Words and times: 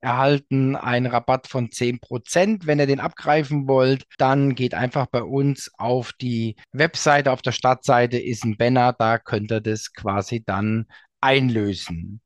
erhalten 0.00 0.76
einen 0.76 1.06
Rabatt 1.06 1.46
von 1.46 1.68
10%. 1.68 2.66
Wenn 2.66 2.78
ihr 2.78 2.86
den 2.86 3.00
abgreifen 3.00 3.68
wollt, 3.68 4.04
dann 4.18 4.54
geht 4.54 4.74
einfach 4.74 5.06
bei 5.06 5.22
uns 5.22 5.70
auf 5.76 6.12
die 6.12 6.56
Webseite. 6.72 7.32
Auf 7.32 7.42
der 7.42 7.52
Startseite 7.52 8.18
ist 8.18 8.44
ein 8.44 8.56
Banner, 8.56 8.92
da 8.92 9.18
könnt 9.18 9.52
ihr 9.52 9.60
das 9.60 9.92
quasi 9.92 10.42
dann 10.44 10.86
einlösen. 11.20 12.20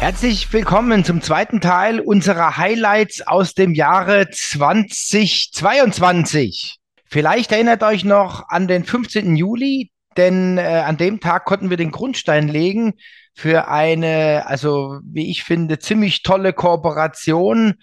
Herzlich 0.00 0.52
willkommen 0.52 1.04
zum 1.04 1.20
zweiten 1.20 1.60
Teil 1.60 2.00
unserer 2.00 2.56
Highlights 2.56 3.26
aus 3.26 3.54
dem 3.54 3.74
Jahre 3.74 4.30
2022. 4.30 6.78
Vielleicht 7.04 7.52
erinnert 7.52 7.82
euch 7.82 8.04
noch 8.04 8.48
an 8.48 8.66
den 8.66 8.84
15. 8.84 9.36
Juli, 9.36 9.90
denn 10.16 10.58
äh, 10.58 10.82
an 10.86 10.96
dem 10.96 11.20
Tag 11.20 11.44
konnten 11.44 11.70
wir 11.70 11.76
den 11.76 11.90
Grundstein 11.90 12.48
legen 12.48 12.94
für 13.34 13.68
eine, 13.68 14.44
also 14.46 15.00
wie 15.04 15.30
ich 15.30 15.44
finde, 15.44 15.78
ziemlich 15.78 16.22
tolle 16.22 16.52
Kooperation. 16.52 17.74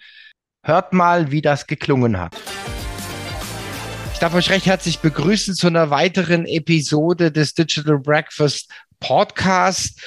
Hört 0.62 0.92
mal, 0.92 1.30
wie 1.30 1.40
das 1.40 1.66
geklungen 1.66 2.18
hat. 2.18 2.36
Ich 4.12 4.18
darf 4.18 4.34
euch 4.34 4.50
recht 4.50 4.66
herzlich 4.66 4.98
begrüßen 4.98 5.54
zu 5.54 5.68
einer 5.68 5.90
weiteren 5.90 6.44
Episode 6.44 7.30
des 7.30 7.54
Digital 7.54 7.98
Breakfast 7.98 8.70
Podcast. 8.98 10.00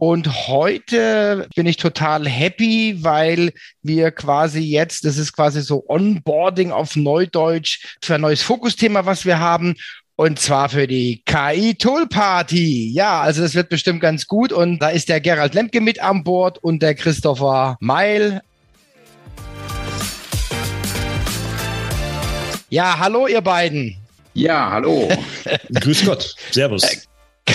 Und 0.00 0.46
heute 0.46 1.48
bin 1.56 1.66
ich 1.66 1.76
total 1.76 2.26
happy, 2.28 3.02
weil 3.02 3.52
wir 3.82 4.12
quasi 4.12 4.60
jetzt, 4.60 5.04
das 5.04 5.18
ist 5.18 5.32
quasi 5.32 5.60
so 5.60 5.84
Onboarding 5.88 6.70
auf 6.70 6.94
Neudeutsch 6.94 7.96
für 8.00 8.14
ein 8.14 8.20
neues 8.20 8.42
Fokusthema, 8.42 9.06
was 9.06 9.26
wir 9.26 9.40
haben. 9.40 9.74
Und 10.20 10.40
zwar 10.40 10.68
für 10.68 10.88
die 10.88 11.22
KI 11.26 11.76
Tool 11.76 12.08
Party. 12.08 12.90
Ja, 12.92 13.20
also 13.20 13.40
das 13.40 13.54
wird 13.54 13.68
bestimmt 13.68 14.00
ganz 14.00 14.26
gut. 14.26 14.52
Und 14.52 14.80
da 14.80 14.88
ist 14.88 15.08
der 15.08 15.20
Gerald 15.20 15.54
Lemke 15.54 15.80
mit 15.80 16.02
an 16.02 16.24
Bord 16.24 16.58
und 16.58 16.82
der 16.82 16.96
Christopher 16.96 17.76
Meil. 17.78 18.42
Ja, 22.68 22.98
hallo 22.98 23.28
ihr 23.28 23.42
beiden. 23.42 23.96
Ja, 24.34 24.72
hallo. 24.72 25.08
Grüß 25.72 26.04
Gott. 26.04 26.34
Servus. 26.50 26.82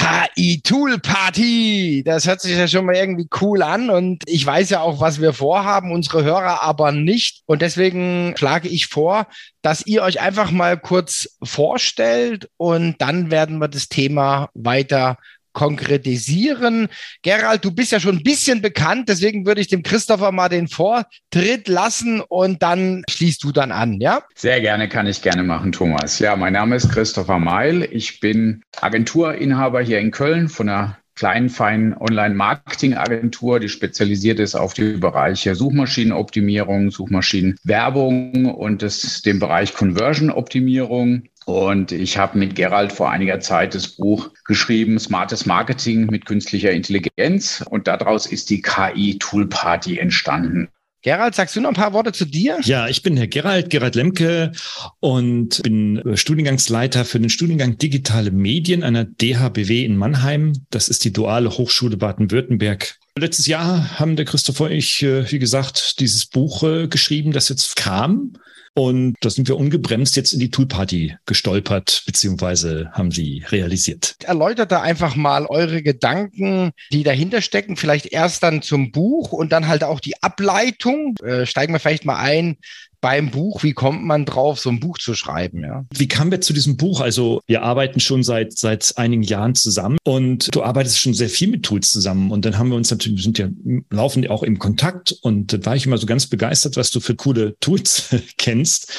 KI-Tool-Party. 0.03 2.03
Das 2.05 2.27
hört 2.27 2.41
sich 2.41 2.57
ja 2.57 2.67
schon 2.67 2.85
mal 2.85 2.95
irgendwie 2.95 3.29
cool 3.39 3.61
an 3.61 3.89
und 3.89 4.23
ich 4.25 4.45
weiß 4.45 4.69
ja 4.69 4.81
auch, 4.81 4.99
was 4.99 5.21
wir 5.21 5.31
vorhaben, 5.31 5.93
unsere 5.93 6.25
Hörer 6.25 6.61
aber 6.61 6.91
nicht. 6.91 7.41
Und 7.45 7.61
deswegen 7.61 8.33
schlage 8.37 8.67
ich 8.67 8.87
vor, 8.87 9.27
dass 9.61 9.85
ihr 9.85 10.03
euch 10.03 10.19
einfach 10.19 10.51
mal 10.51 10.77
kurz 10.77 11.37
vorstellt 11.41 12.49
und 12.57 12.95
dann 12.99 13.31
werden 13.31 13.59
wir 13.59 13.69
das 13.69 13.87
Thema 13.87 14.49
weiter 14.53 15.17
konkretisieren. 15.53 16.87
Gerald, 17.21 17.63
du 17.63 17.71
bist 17.71 17.91
ja 17.91 17.99
schon 17.99 18.17
ein 18.17 18.23
bisschen 18.23 18.61
bekannt, 18.61 19.07
deswegen 19.09 19.45
würde 19.45 19.61
ich 19.61 19.67
dem 19.67 19.83
Christopher 19.83 20.31
mal 20.31 20.49
den 20.49 20.67
Vortritt 20.67 21.67
lassen 21.67 22.21
und 22.21 22.61
dann 22.61 23.03
schließt 23.09 23.43
du 23.43 23.51
dann 23.51 23.71
an, 23.71 23.99
ja? 24.01 24.23
Sehr 24.35 24.59
gerne, 24.61 24.89
kann 24.89 25.07
ich 25.07 25.21
gerne 25.21 25.43
machen, 25.43 25.71
Thomas. 25.71 26.19
Ja, 26.19 26.35
mein 26.35 26.53
Name 26.53 26.75
ist 26.75 26.91
Christopher 26.91 27.39
Meil. 27.39 27.87
Ich 27.91 28.19
bin 28.19 28.63
Agenturinhaber 28.81 29.81
hier 29.81 29.99
in 29.99 30.11
Köln 30.11 30.49
von 30.49 30.69
einer 30.69 30.97
kleinen, 31.15 31.49
feinen 31.49 31.93
Online-Marketing-Agentur, 31.93 33.59
die 33.59 33.69
spezialisiert 33.69 34.39
ist 34.39 34.55
auf 34.55 34.73
die 34.73 34.93
Bereiche 34.93 35.55
Suchmaschinenoptimierung, 35.55 36.91
Suchmaschinenwerbung 36.91 38.45
und 38.45 38.81
das, 38.81 39.21
den 39.21 39.39
Bereich 39.39 39.73
Conversion-Optimierung. 39.73 41.23
Und 41.45 41.91
ich 41.91 42.17
habe 42.17 42.37
mit 42.37 42.55
Gerald 42.55 42.91
vor 42.91 43.09
einiger 43.09 43.39
Zeit 43.39 43.75
das 43.75 43.87
Buch 43.87 44.31
geschrieben, 44.45 44.99
Smartes 44.99 45.45
Marketing 45.45 46.05
mit 46.05 46.25
künstlicher 46.25 46.71
Intelligenz. 46.71 47.63
Und 47.69 47.87
daraus 47.87 48.25
ist 48.25 48.49
die 48.49 48.61
KI 48.61 49.17
Tool 49.19 49.47
Party 49.47 49.97
entstanden. 49.97 50.69
Gerald, 51.03 51.35
sagst 51.35 51.53
du 51.57 51.59
noch 51.59 51.69
ein 51.69 51.75
paar 51.75 51.91
Worte 51.91 52.13
zu 52.13 52.23
dir? 52.23 52.59
Ja, 52.63 52.87
ich 52.87 53.03
bin 53.03 53.17
Herr 53.17 53.27
Gerald, 53.27 53.69
Gerald 53.69 53.95
Lemke 53.95 54.53
und 55.01 55.61
bin 55.61 56.01
Studiengangsleiter 56.15 57.03
für 57.03 57.19
den 57.19 57.29
Studiengang 57.29 57.77
Digitale 57.77 58.31
Medien 58.31 58.83
einer 58.83 59.03
DHBW 59.03 59.83
in 59.83 59.97
Mannheim. 59.97 60.53
Das 60.69 60.87
ist 60.87 61.03
die 61.03 61.11
Duale 61.11 61.49
Hochschule 61.49 61.97
Baden-Württemberg. 61.97 62.95
Letztes 63.15 63.45
Jahr 63.45 63.99
haben 63.99 64.15
der 64.15 64.25
Christopher 64.25 64.65
und 64.65 64.71
ich, 64.71 65.03
äh, 65.03 65.31
wie 65.31 65.39
gesagt, 65.39 65.99
dieses 65.99 66.25
Buch 66.25 66.63
äh, 66.63 66.87
geschrieben, 66.87 67.31
das 67.31 67.49
jetzt 67.49 67.75
kam. 67.75 68.33
Und 68.75 69.15
da 69.21 69.29
sind 69.29 69.47
wir 69.47 69.57
ungebremst 69.57 70.15
jetzt 70.15 70.33
in 70.33 70.39
die 70.39 70.49
Toolparty 70.49 71.15
gestolpert, 71.27 72.01
beziehungsweise 72.07 72.89
haben 72.93 73.11
sie 73.11 73.43
realisiert. 73.49 74.15
Erläutert 74.23 74.71
da 74.71 74.81
einfach 74.81 75.15
mal 75.15 75.45
eure 75.45 75.83
Gedanken, 75.83 76.71
die 76.91 77.03
dahinter 77.03 77.41
stecken. 77.41 77.77
Vielleicht 77.77 78.07
erst 78.07 78.41
dann 78.41 78.63
zum 78.63 78.91
Buch 78.91 79.31
und 79.31 79.51
dann 79.51 79.67
halt 79.67 79.83
auch 79.83 79.99
die 79.99 80.21
Ableitung. 80.23 81.15
Äh, 81.23 81.45
steigen 81.45 81.73
wir 81.73 81.79
vielleicht 81.79 82.05
mal 82.05 82.17
ein 82.17 82.57
beim 83.03 83.31
Buch, 83.31 83.63
wie 83.63 83.73
kommt 83.73 84.05
man 84.05 84.23
drauf, 84.23 84.61
so 84.61 84.69
ein 84.69 84.79
Buch 84.79 84.97
zu 84.97 85.13
schreiben? 85.13 85.61
Ja? 85.61 85.85
Wie 85.93 86.07
kamen 86.07 86.31
wir 86.31 86.39
zu 86.39 86.53
diesem 86.53 86.77
Buch? 86.77 87.01
Also 87.01 87.41
wir 87.47 87.61
arbeiten 87.61 87.99
schon 87.99 88.23
seit 88.23 88.57
seit 88.57 88.93
einigen 88.95 89.23
Jahren 89.23 89.55
zusammen 89.55 89.97
und 90.05 90.55
du 90.55 90.63
arbeitest 90.63 90.99
schon 90.99 91.13
sehr 91.13 91.27
viel 91.27 91.49
mit 91.49 91.63
Tools 91.63 91.91
zusammen. 91.91 92.31
Und 92.31 92.45
dann 92.45 92.57
haben 92.57 92.69
wir 92.69 92.77
uns 92.77 92.89
natürlich, 92.89 93.19
wir 93.19 93.23
sind 93.23 93.37
ja 93.37 93.49
laufen 93.89 94.25
auch 94.29 94.41
im 94.41 94.57
Kontakt 94.57 95.11
und 95.21 95.51
da 95.51 95.65
war 95.65 95.75
ich 95.75 95.85
immer 95.85 95.97
so 95.97 96.05
ganz 96.05 96.27
begeistert, 96.27 96.77
was 96.77 96.91
du 96.91 97.01
für 97.01 97.15
coole 97.15 97.57
Tools 97.59 98.15
kennst. 98.37 98.89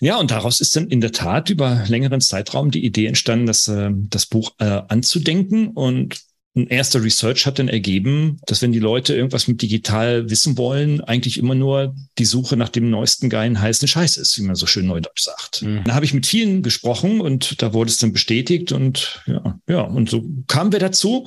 Ja, 0.00 0.16
und 0.16 0.30
daraus 0.30 0.62
ist 0.62 0.74
dann 0.74 0.88
in 0.88 1.02
der 1.02 1.12
Tat 1.12 1.50
über 1.50 1.84
längeren 1.88 2.22
Zeitraum 2.22 2.70
die 2.70 2.86
Idee 2.86 3.04
entstanden, 3.04 3.44
das, 3.44 3.68
äh, 3.68 3.90
das 3.92 4.24
Buch 4.24 4.52
äh, 4.58 4.80
anzudenken. 4.88 5.68
Und 5.68 6.22
ein 6.56 6.66
erster 6.66 7.02
Research 7.02 7.46
hat 7.46 7.60
dann 7.60 7.68
ergeben, 7.68 8.40
dass 8.46 8.60
wenn 8.60 8.72
die 8.72 8.80
Leute 8.80 9.14
irgendwas 9.14 9.46
mit 9.46 9.62
digital 9.62 10.30
wissen 10.30 10.58
wollen, 10.58 11.00
eigentlich 11.00 11.38
immer 11.38 11.54
nur 11.54 11.94
die 12.18 12.24
Suche 12.24 12.56
nach 12.56 12.68
dem 12.68 12.90
neuesten 12.90 13.30
geilen 13.30 13.60
heißen 13.60 13.86
Scheiß 13.86 14.16
ist, 14.16 14.36
wie 14.36 14.42
man 14.42 14.56
so 14.56 14.66
schön 14.66 14.86
neudeutsch 14.86 15.22
sagt. 15.22 15.62
Mhm. 15.62 15.84
Dann 15.84 15.94
habe 15.94 16.04
ich 16.04 16.12
mit 16.12 16.26
vielen 16.26 16.62
gesprochen 16.62 17.20
und 17.20 17.62
da 17.62 17.72
wurde 17.72 17.90
es 17.90 17.98
dann 17.98 18.12
bestätigt 18.12 18.72
und 18.72 19.22
ja, 19.26 19.60
ja, 19.68 19.82
und 19.82 20.10
so 20.10 20.28
kamen 20.48 20.72
wir 20.72 20.80
dazu. 20.80 21.26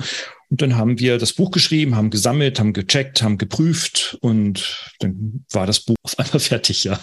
Und 0.50 0.62
dann 0.62 0.76
haben 0.76 1.00
wir 1.00 1.18
das 1.18 1.34
Buch 1.34 1.50
geschrieben, 1.50 1.96
haben 1.96 2.12
gesammelt, 2.12 2.60
haben 2.60 2.74
gecheckt, 2.74 3.24
haben 3.24 3.40
geprüft 3.40 4.18
und 4.22 4.92
dann 5.00 5.46
war 5.52 5.66
das 5.66 5.80
Buch 5.80 5.96
auf 6.04 6.20
einmal 6.20 6.40
fertig, 6.40 6.84
ja. 6.84 7.00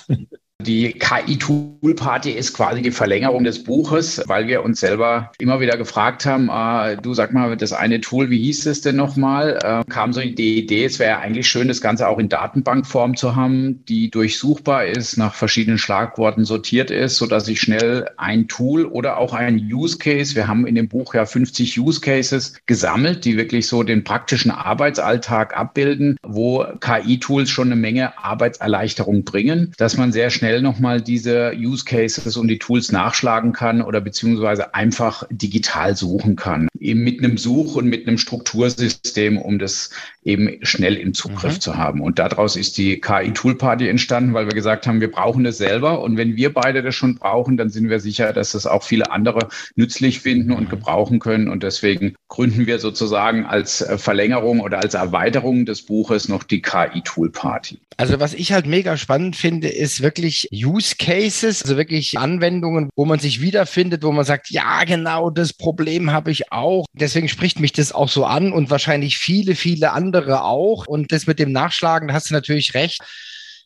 Die 0.63 0.93
KI-Tool-Party 0.93 2.33
ist 2.33 2.53
quasi 2.53 2.83
die 2.83 2.91
Verlängerung 2.91 3.45
des 3.45 3.65
Buches, 3.65 4.23
weil 4.27 4.47
wir 4.47 4.63
uns 4.63 4.81
selber 4.81 5.33
immer 5.39 5.61
wieder 5.61 5.79
gefragt 5.79 6.27
haben, 6.27 6.51
äh, 6.51 6.97
du 7.01 7.15
sag 7.15 7.33
mal, 7.33 7.57
das 7.57 7.73
eine 7.73 8.01
Tool, 8.01 8.29
wie 8.29 8.39
hieß 8.39 8.67
es 8.67 8.83
denn 8.83 8.97
nochmal? 8.97 9.59
Äh, 9.63 9.91
kam 9.91 10.13
so 10.13 10.21
die 10.21 10.59
Idee, 10.59 10.85
es 10.85 10.99
wäre 10.99 11.19
eigentlich 11.19 11.49
schön, 11.49 11.69
das 11.69 11.81
Ganze 11.81 12.09
auch 12.09 12.19
in 12.19 12.29
Datenbankform 12.29 13.17
zu 13.17 13.37
haben, 13.37 13.85
die 13.87 14.11
durchsuchbar 14.11 14.85
ist, 14.87 15.17
nach 15.17 15.35
verschiedenen 15.35 15.79
Schlagworten 15.79 16.45
sortiert 16.45 16.91
ist, 16.91 17.17
sodass 17.17 17.49
ich 17.49 17.61
schnell 17.61 18.11
ein 18.19 18.47
Tool 18.47 18.85
oder 18.85 19.17
auch 19.17 19.33
ein 19.33 19.57
Use 19.57 19.97
Case, 19.99 20.35
wir 20.35 20.47
haben 20.47 20.67
in 20.67 20.75
dem 20.75 20.89
Buch 20.89 21.15
ja 21.15 21.25
50 21.25 21.81
Use 21.81 22.01
Cases 22.01 22.55
gesammelt, 22.67 23.25
die 23.25 23.37
wirklich 23.39 23.67
so 23.67 23.83
den 23.83 24.05
praktischen 24.05 24.51
Arbeitsalltag 24.51 25.57
abbilden, 25.57 26.17
wo 26.23 26.67
KI-Tools 26.81 27.49
schon 27.49 27.69
eine 27.69 27.77
Menge 27.77 28.19
Arbeitserleichterung 28.23 29.25
bringen, 29.25 29.73
dass 29.79 29.97
man 29.97 30.13
sehr 30.13 30.29
schnell 30.31 30.50
schnell 30.51 30.63
nochmal 30.63 31.01
diese 31.01 31.53
Use 31.55 31.85
Cases 31.85 32.37
und 32.37 32.49
die 32.49 32.59
Tools 32.59 32.91
nachschlagen 32.91 33.53
kann 33.53 33.83
oder 33.83 34.01
beziehungsweise 34.01 34.75
einfach 34.75 35.23
digital 35.31 35.95
suchen 35.95 36.35
kann. 36.35 36.69
Eben 36.81 37.05
mit 37.05 37.23
einem 37.23 37.39
Such- 37.39 37.77
und 37.77 37.87
mit 37.87 38.09
einem 38.09 38.19
Struktursystem, 38.19 39.39
um 39.39 39.59
das 39.59 39.91
eben 40.25 40.59
schnell 40.63 40.97
im 40.97 41.15
Zugriff 41.15 41.55
mhm. 41.55 41.61
zu 41.61 41.77
haben. 41.77 42.01
Und 42.01 42.19
daraus 42.19 42.57
ist 42.57 42.79
die 42.79 43.01
KI 43.01 43.33
Tool 43.33 43.57
Party 43.57 43.89
entstanden, 43.89 44.35
weil 44.35 44.47
wir 44.47 44.55
gesagt 44.55 44.87
haben, 44.87 45.01
wir 45.01 45.11
brauchen 45.11 45.45
das 45.45 45.59
selber. 45.59 46.03
Und 46.03 46.17
wenn 46.17 46.37
wir 46.37 46.53
beide 46.53 46.83
das 46.83 46.95
schon 46.95 47.17
brauchen, 47.17 47.57
dann 47.57 47.71
sind 47.71 47.89
wir 47.89 48.01
sicher, 48.01 48.33
dass 48.33 48.53
das 48.53 48.67
auch 48.67 48.83
viele 48.83 49.11
andere 49.11 49.49
nützlich 49.77 50.21
finden 50.21 50.53
und 50.53 50.65
mhm. 50.65 50.71
gebrauchen 50.71 51.19
können. 51.19 51.49
Und 51.49 51.63
deswegen 51.63 52.15
gründen 52.29 52.67
wir 52.67 52.79
sozusagen 52.79 53.45
als 53.45 53.83
äh, 53.83 53.99
Verlängerung 53.99 54.61
oder 54.61 54.79
als 54.79 54.95
Erweiterung 54.95 55.67
des 55.67 55.83
Buches 55.83 56.29
noch 56.29 56.45
die 56.45 56.63
KI 56.63 57.03
Tool 57.05 57.31
Party. 57.31 57.79
Also 57.97 58.19
was 58.19 58.33
ich 58.33 58.53
halt 58.53 58.67
mega 58.67 58.97
spannend 58.97 59.37
finde, 59.37 59.69
ist 59.69 60.01
wirklich 60.01 60.49
Use 60.53 60.95
Cases, 60.99 61.63
also 61.63 61.77
wirklich 61.77 62.19
Anwendungen, 62.19 62.89
wo 62.97 63.05
man 63.05 63.19
sich 63.19 63.43
wiederfindet, 63.43 64.03
wo 64.03 64.13
man 64.13 64.25
sagt, 64.25 64.51
ja, 64.51 64.85
genau 64.85 65.29
das 65.29 65.53
Problem 65.53 66.11
habe 66.11 66.31
ich 66.31 66.51
auch 66.51 66.70
auch. 66.71 66.87
Deswegen 66.93 67.29
spricht 67.29 67.61
mich 67.61 67.73
das 67.73 67.93
auch 67.93 68.09
so 68.09 68.25
an 68.25 68.53
und 68.53 68.71
wahrscheinlich 68.71 69.19
viele, 69.19 69.55
viele 69.55 69.93
andere 69.93 70.45
auch. 70.45 70.87
Und 70.87 71.13
das 71.13 71.27
mit 71.27 71.39
dem 71.39 71.53
Nachschlagen, 71.53 72.09
da 72.09 72.15
hast 72.15 72.31
du 72.31 72.35
natürlich 72.35 72.75
recht. 72.75 73.01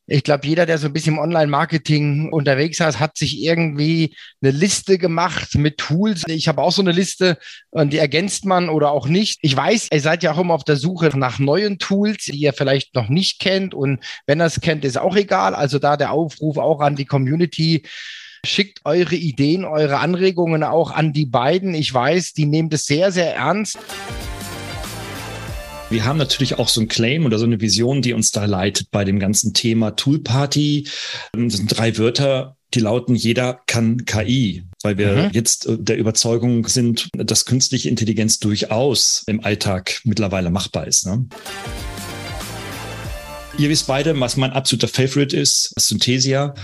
Ich 0.07 0.23
glaube, 0.23 0.47
jeder, 0.47 0.67
der 0.67 0.77
so 0.77 0.87
ein 0.87 0.93
bisschen 0.93 1.15
im 1.15 1.19
Online-Marketing 1.19 2.31
unterwegs 2.31 2.79
ist, 2.79 3.01
hat 3.01 3.17
sich 3.17 3.43
irgendwie 3.43 4.15
eine 4.43 4.51
Liste 4.51 4.99
gemacht 4.99 5.55
mit 5.55 5.79
Tools. 5.79 6.25
Ich 6.27 6.47
habe 6.47 6.61
auch 6.61 6.73
so 6.73 6.83
eine 6.83 6.93
Liste 6.93 7.39
und 7.71 7.91
die 7.91 7.99
ergänzt 7.99 8.45
man 8.45 8.69
oder 8.69 8.91
auch 8.91 9.09
nicht. 9.09 9.39
Ich 9.41 9.57
weiß, 9.57 9.89
ihr 9.93 10.01
seid 10.01 10.23
ja 10.23 10.33
auch 10.33 10.39
immer 10.39 10.53
auf 10.53 10.65
der 10.65 10.77
Suche 10.77 11.09
nach 11.19 11.39
neuen 11.39 11.79
Tools, 11.79 12.25
die 12.25 12.37
ihr 12.37 12.53
vielleicht 12.53 12.95
noch 12.95 13.09
nicht 13.09 13.39
kennt. 13.39 13.73
Und 13.73 14.05
wenn 14.27 14.43
ihr 14.43 14.47
es 14.47 14.61
kennt, 14.61 14.85
ist 14.85 14.99
auch 14.99 15.17
egal. 15.17 15.55
Also 15.55 15.79
da 15.79 15.97
der 15.97 16.13
Aufruf 16.13 16.59
auch 16.59 16.81
an 16.81 16.97
die 16.97 17.07
Community. 17.07 17.85
Schickt 18.45 18.81
eure 18.85 19.17
Ideen, 19.17 19.65
eure 19.65 19.99
Anregungen 19.99 20.63
auch 20.63 20.91
an 20.91 21.13
die 21.13 21.27
beiden. 21.27 21.75
Ich 21.75 21.93
weiß, 21.93 22.33
die 22.35 22.47
nehmen 22.47 22.71
das 22.71 22.87
sehr, 22.87 23.11
sehr 23.11 23.35
ernst. 23.35 23.79
Wir 25.91 26.05
haben 26.05 26.19
natürlich 26.19 26.59
auch 26.59 26.69
so 26.69 26.81
ein 26.81 26.89
Claim 26.89 27.27
oder 27.27 27.39
so 27.39 27.45
eine 27.45 27.61
Vision, 27.61 28.03
die 28.03 28.15
uns 28.15 28.33
da 28.33 28.47
leitet 28.47 28.91
bei 28.91 29.05
dem 29.05 29.19
ganzen 29.19 29.55
Thema 29.55 29.93
Tool 29.93 30.19
Party. 30.19 30.89
Das 31.33 31.55
sind 31.55 31.69
drei 31.69 31.97
Wörter, 31.99 32.57
die 32.75 32.81
lauten, 32.81 33.15
jeder 33.15 33.61
kann 33.67 34.05
KI, 34.05 34.65
weil 34.83 34.99
wir 34.99 35.13
mhm. 35.15 35.31
jetzt 35.33 35.67
äh, 35.67 35.79
der 35.79 35.97
Überzeugung 35.97 36.67
sind, 36.67 37.09
dass 37.13 37.45
künstliche 37.45 37.89
Intelligenz 37.89 38.39
durchaus 38.41 39.23
im 39.27 39.45
Alltag 39.45 40.01
mittlerweile 40.05 40.51
machbar 40.51 40.87
ist. 40.87 41.07
Ne? 41.07 41.27
Ihr 43.57 43.69
wisst 43.69 43.87
beide, 43.87 44.19
was 44.19 44.37
mein 44.37 44.51
absoluter 44.51 44.89
Favorite 44.89 45.37
ist, 45.37 45.73
Synthesia. 45.79 46.55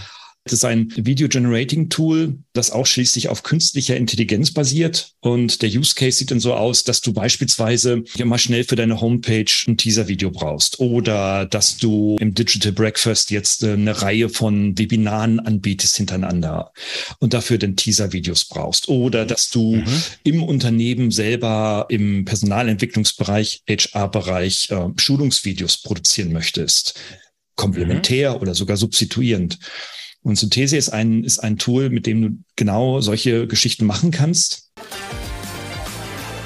Das 0.50 0.58
ist 0.58 0.64
ein 0.64 0.92
Video-Generating-Tool, 0.96 2.36
das 2.54 2.72
auch 2.72 2.84
schließlich 2.84 3.28
auf 3.28 3.44
künstlicher 3.44 3.96
Intelligenz 3.96 4.52
basiert. 4.52 5.12
Und 5.20 5.62
der 5.62 5.68
Use 5.68 5.94
Case 5.94 6.18
sieht 6.18 6.32
dann 6.32 6.40
so 6.40 6.54
aus, 6.54 6.82
dass 6.82 7.00
du 7.00 7.12
beispielsweise 7.12 8.02
ja 8.16 8.24
mal 8.24 8.36
schnell 8.36 8.64
für 8.64 8.74
deine 8.74 9.00
Homepage 9.00 9.44
ein 9.68 9.76
Teaser-Video 9.76 10.32
brauchst 10.32 10.80
oder 10.80 11.46
dass 11.46 11.76
du 11.76 12.16
im 12.18 12.34
Digital 12.34 12.72
Breakfast 12.72 13.30
jetzt 13.30 13.62
äh, 13.62 13.74
eine 13.74 14.02
Reihe 14.02 14.28
von 14.28 14.76
Webinaren 14.76 15.38
anbietest 15.38 15.98
hintereinander 15.98 16.72
und 17.20 17.32
dafür 17.32 17.58
dann 17.58 17.76
Teaser-Videos 17.76 18.46
brauchst 18.46 18.88
oder 18.88 19.26
dass 19.26 19.50
du 19.50 19.76
mhm. 19.76 20.02
im 20.24 20.42
Unternehmen 20.42 21.12
selber 21.12 21.86
im 21.90 22.24
Personalentwicklungsbereich, 22.24 23.62
HR-Bereich 23.68 24.68
äh, 24.72 24.88
Schulungsvideos 24.96 25.80
produzieren 25.82 26.32
möchtest 26.32 26.98
komplementär 27.54 28.30
mhm. 28.30 28.40
oder 28.40 28.54
sogar 28.54 28.76
substituierend. 28.76 29.58
Und 30.22 30.36
Synthese 30.36 30.76
ist 30.76 30.90
ein, 30.90 31.24
ist 31.24 31.38
ein 31.38 31.58
Tool, 31.58 31.90
mit 31.90 32.06
dem 32.06 32.22
du 32.22 32.38
genau 32.56 33.00
solche 33.00 33.46
Geschichten 33.46 33.86
machen 33.86 34.10
kannst. 34.10 34.70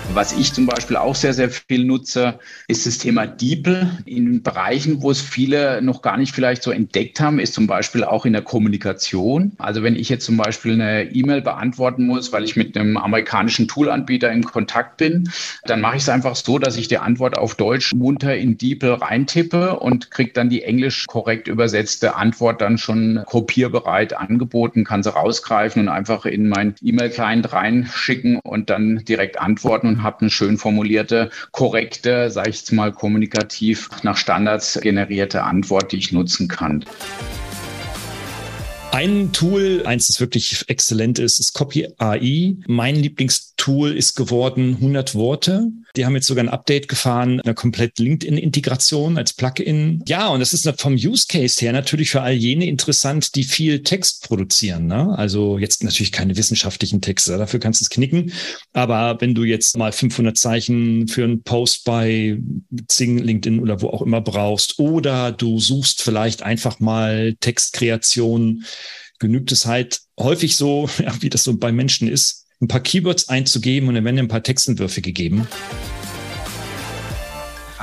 Was 0.07 0.33
ich 0.33 0.53
zum 0.53 0.67
Beispiel 0.67 0.97
auch 0.97 1.15
sehr, 1.15 1.33
sehr 1.33 1.49
viel 1.49 1.85
nutze, 1.85 2.39
ist 2.69 2.87
das 2.87 2.99
Thema 2.99 3.27
DeepL. 3.27 3.89
In 4.05 4.43
Bereichen, 4.43 5.01
wo 5.01 5.11
es 5.11 5.23
viele 5.23 5.81
noch 5.81 6.03
gar 6.03 6.19
nicht 6.19 6.35
vielleicht 6.35 6.63
so 6.63 6.71
entdeckt 6.71 7.21
haben, 7.21 7.39
ist 7.39 7.55
zum 7.55 7.67
Beispiel 7.67 8.05
auch 8.05 8.27
in 8.27 8.35
der 8.35 8.43
Kommunikation. 8.43 9.53
Also 9.57 9.83
wenn 9.83 9.97
ich 9.97 10.11
jetzt 10.11 10.27
zum 10.27 10.37
Beispiel 10.37 10.75
eine 10.75 11.11
E-Mail 11.11 11.41
beantworten 11.41 12.07
muss, 12.07 12.33
weil 12.33 12.45
ich 12.45 12.55
mit 12.55 12.77
einem 12.77 12.99
amerikanischen 12.99 13.67
Toolanbieter 13.67 14.31
in 14.31 14.45
Kontakt 14.45 14.99
bin, 14.99 15.31
dann 15.65 15.81
mache 15.81 15.97
ich 15.97 16.03
es 16.03 16.09
einfach 16.11 16.37
so, 16.37 16.59
dass 16.59 16.77
ich 16.77 16.89
die 16.89 16.99
Antwort 16.99 17.39
auf 17.39 17.55
Deutsch 17.55 17.95
munter 17.95 18.37
in 18.37 18.59
DeepL 18.59 18.95
reintippe 18.95 19.79
und 19.79 20.11
kriege 20.11 20.33
dann 20.35 20.51
die 20.51 20.65
englisch 20.65 21.07
korrekt 21.07 21.49
übersetzte 21.49 22.15
Antwort 22.17 22.61
dann 22.61 22.77
schon 22.77 23.23
kopierbereit 23.25 24.15
angeboten, 24.15 24.85
kann 24.85 25.03
sie 25.03 25.15
rausgreifen 25.15 25.83
und 25.83 25.89
einfach 25.89 26.27
in 26.27 26.49
mein 26.49 26.75
E-Mail-Client 26.83 27.55
reinschicken 27.55 28.39
und 28.45 28.69
dann 28.69 29.03
direkt 29.07 29.41
antworten 29.41 29.94
und 29.95 30.03
habe 30.03 30.21
eine 30.21 30.31
schön 30.31 30.59
formulierte, 30.59 31.31
korrekte, 31.53 32.31
sage 32.31 32.51
ich 32.51 32.59
jetzt 32.59 32.73
mal 32.73 32.93
kommunikativ 32.93 33.89
nach 34.03 34.17
Standards 34.17 34.79
generierte 34.81 35.43
Antwort, 35.45 35.93
die 35.93 35.99
ich 35.99 36.13
nutzen 36.13 36.49
kann. 36.49 36.85
Ein 38.95 39.33
Tool, 39.33 39.83
eins, 39.87 40.07
das 40.07 40.21
wirklich 40.21 40.67
exzellent 40.69 41.19
ist, 41.19 41.41
ist 41.41 41.53
Copy 41.53 41.89
AI. 41.99 42.55
Mein 42.69 42.95
Lieblingstool 42.95 43.91
ist 43.91 44.15
geworden 44.15 44.77
100 44.77 45.17
Worte. 45.17 45.67
Die 45.97 46.07
haben 46.07 46.15
jetzt 46.15 46.29
sogar 46.29 46.45
ein 46.45 46.49
Update 46.49 46.87
gefahren, 46.87 47.41
eine 47.41 47.55
komplett 47.55 47.99
LinkedIn-Integration 47.99 49.19
als 49.19 49.33
Plugin. 49.33 50.03
Ja, 50.07 50.29
und 50.29 50.39
das 50.39 50.53
ist 50.53 50.69
vom 50.81 50.95
Use 50.95 51.27
Case 51.29 51.61
her 51.61 51.73
natürlich 51.73 52.11
für 52.11 52.23
all 52.23 52.35
jene 52.35 52.67
interessant, 52.67 53.35
die 53.35 53.43
viel 53.43 53.83
Text 53.83 54.29
produzieren. 54.29 54.87
Ne? 54.87 55.17
Also 55.19 55.59
jetzt 55.59 55.83
natürlich 55.83 56.13
keine 56.13 56.37
wissenschaftlichen 56.37 57.01
Texte, 57.01 57.37
dafür 57.37 57.59
kannst 57.59 57.81
du 57.81 57.85
es 57.85 57.91
knicken. 57.91 58.33
Aber 58.73 59.21
wenn 59.21 59.35
du 59.35 59.43
jetzt 59.43 59.77
mal 59.77 59.91
500 59.91 60.37
Zeichen 60.37 61.09
für 61.09 61.25
einen 61.25 61.43
Post 61.43 61.85
bei 61.85 62.39
Zing, 62.87 63.19
LinkedIn 63.19 63.59
oder 63.59 63.83
wo 63.83 63.89
auch 63.89 64.03
immer 64.03 64.21
brauchst, 64.21 64.79
oder 64.79 65.33
du 65.33 65.59
suchst 65.59 66.01
vielleicht 66.01 66.43
einfach 66.43 66.79
mal 66.79 67.35
Textkreation, 67.41 68.65
genügt 69.19 69.53
es 69.53 69.67
halt 69.67 70.01
häufig 70.19 70.57
so, 70.57 70.89
ja, 70.99 71.15
wie 71.21 71.31
das 71.31 71.45
so 71.45 71.57
bei 71.57 71.73
Menschen 71.73 72.09
ist, 72.09 72.47
ein 72.61 72.69
paar 72.69 72.81
Keywords 72.81 73.29
einzugeben 73.29 73.89
und 73.89 73.95
dann 73.95 74.05
werden 74.05 74.19
ein 74.19 74.29
paar 74.29 74.43
Textentwürfe 74.43 75.03
gegeben. 75.03 75.47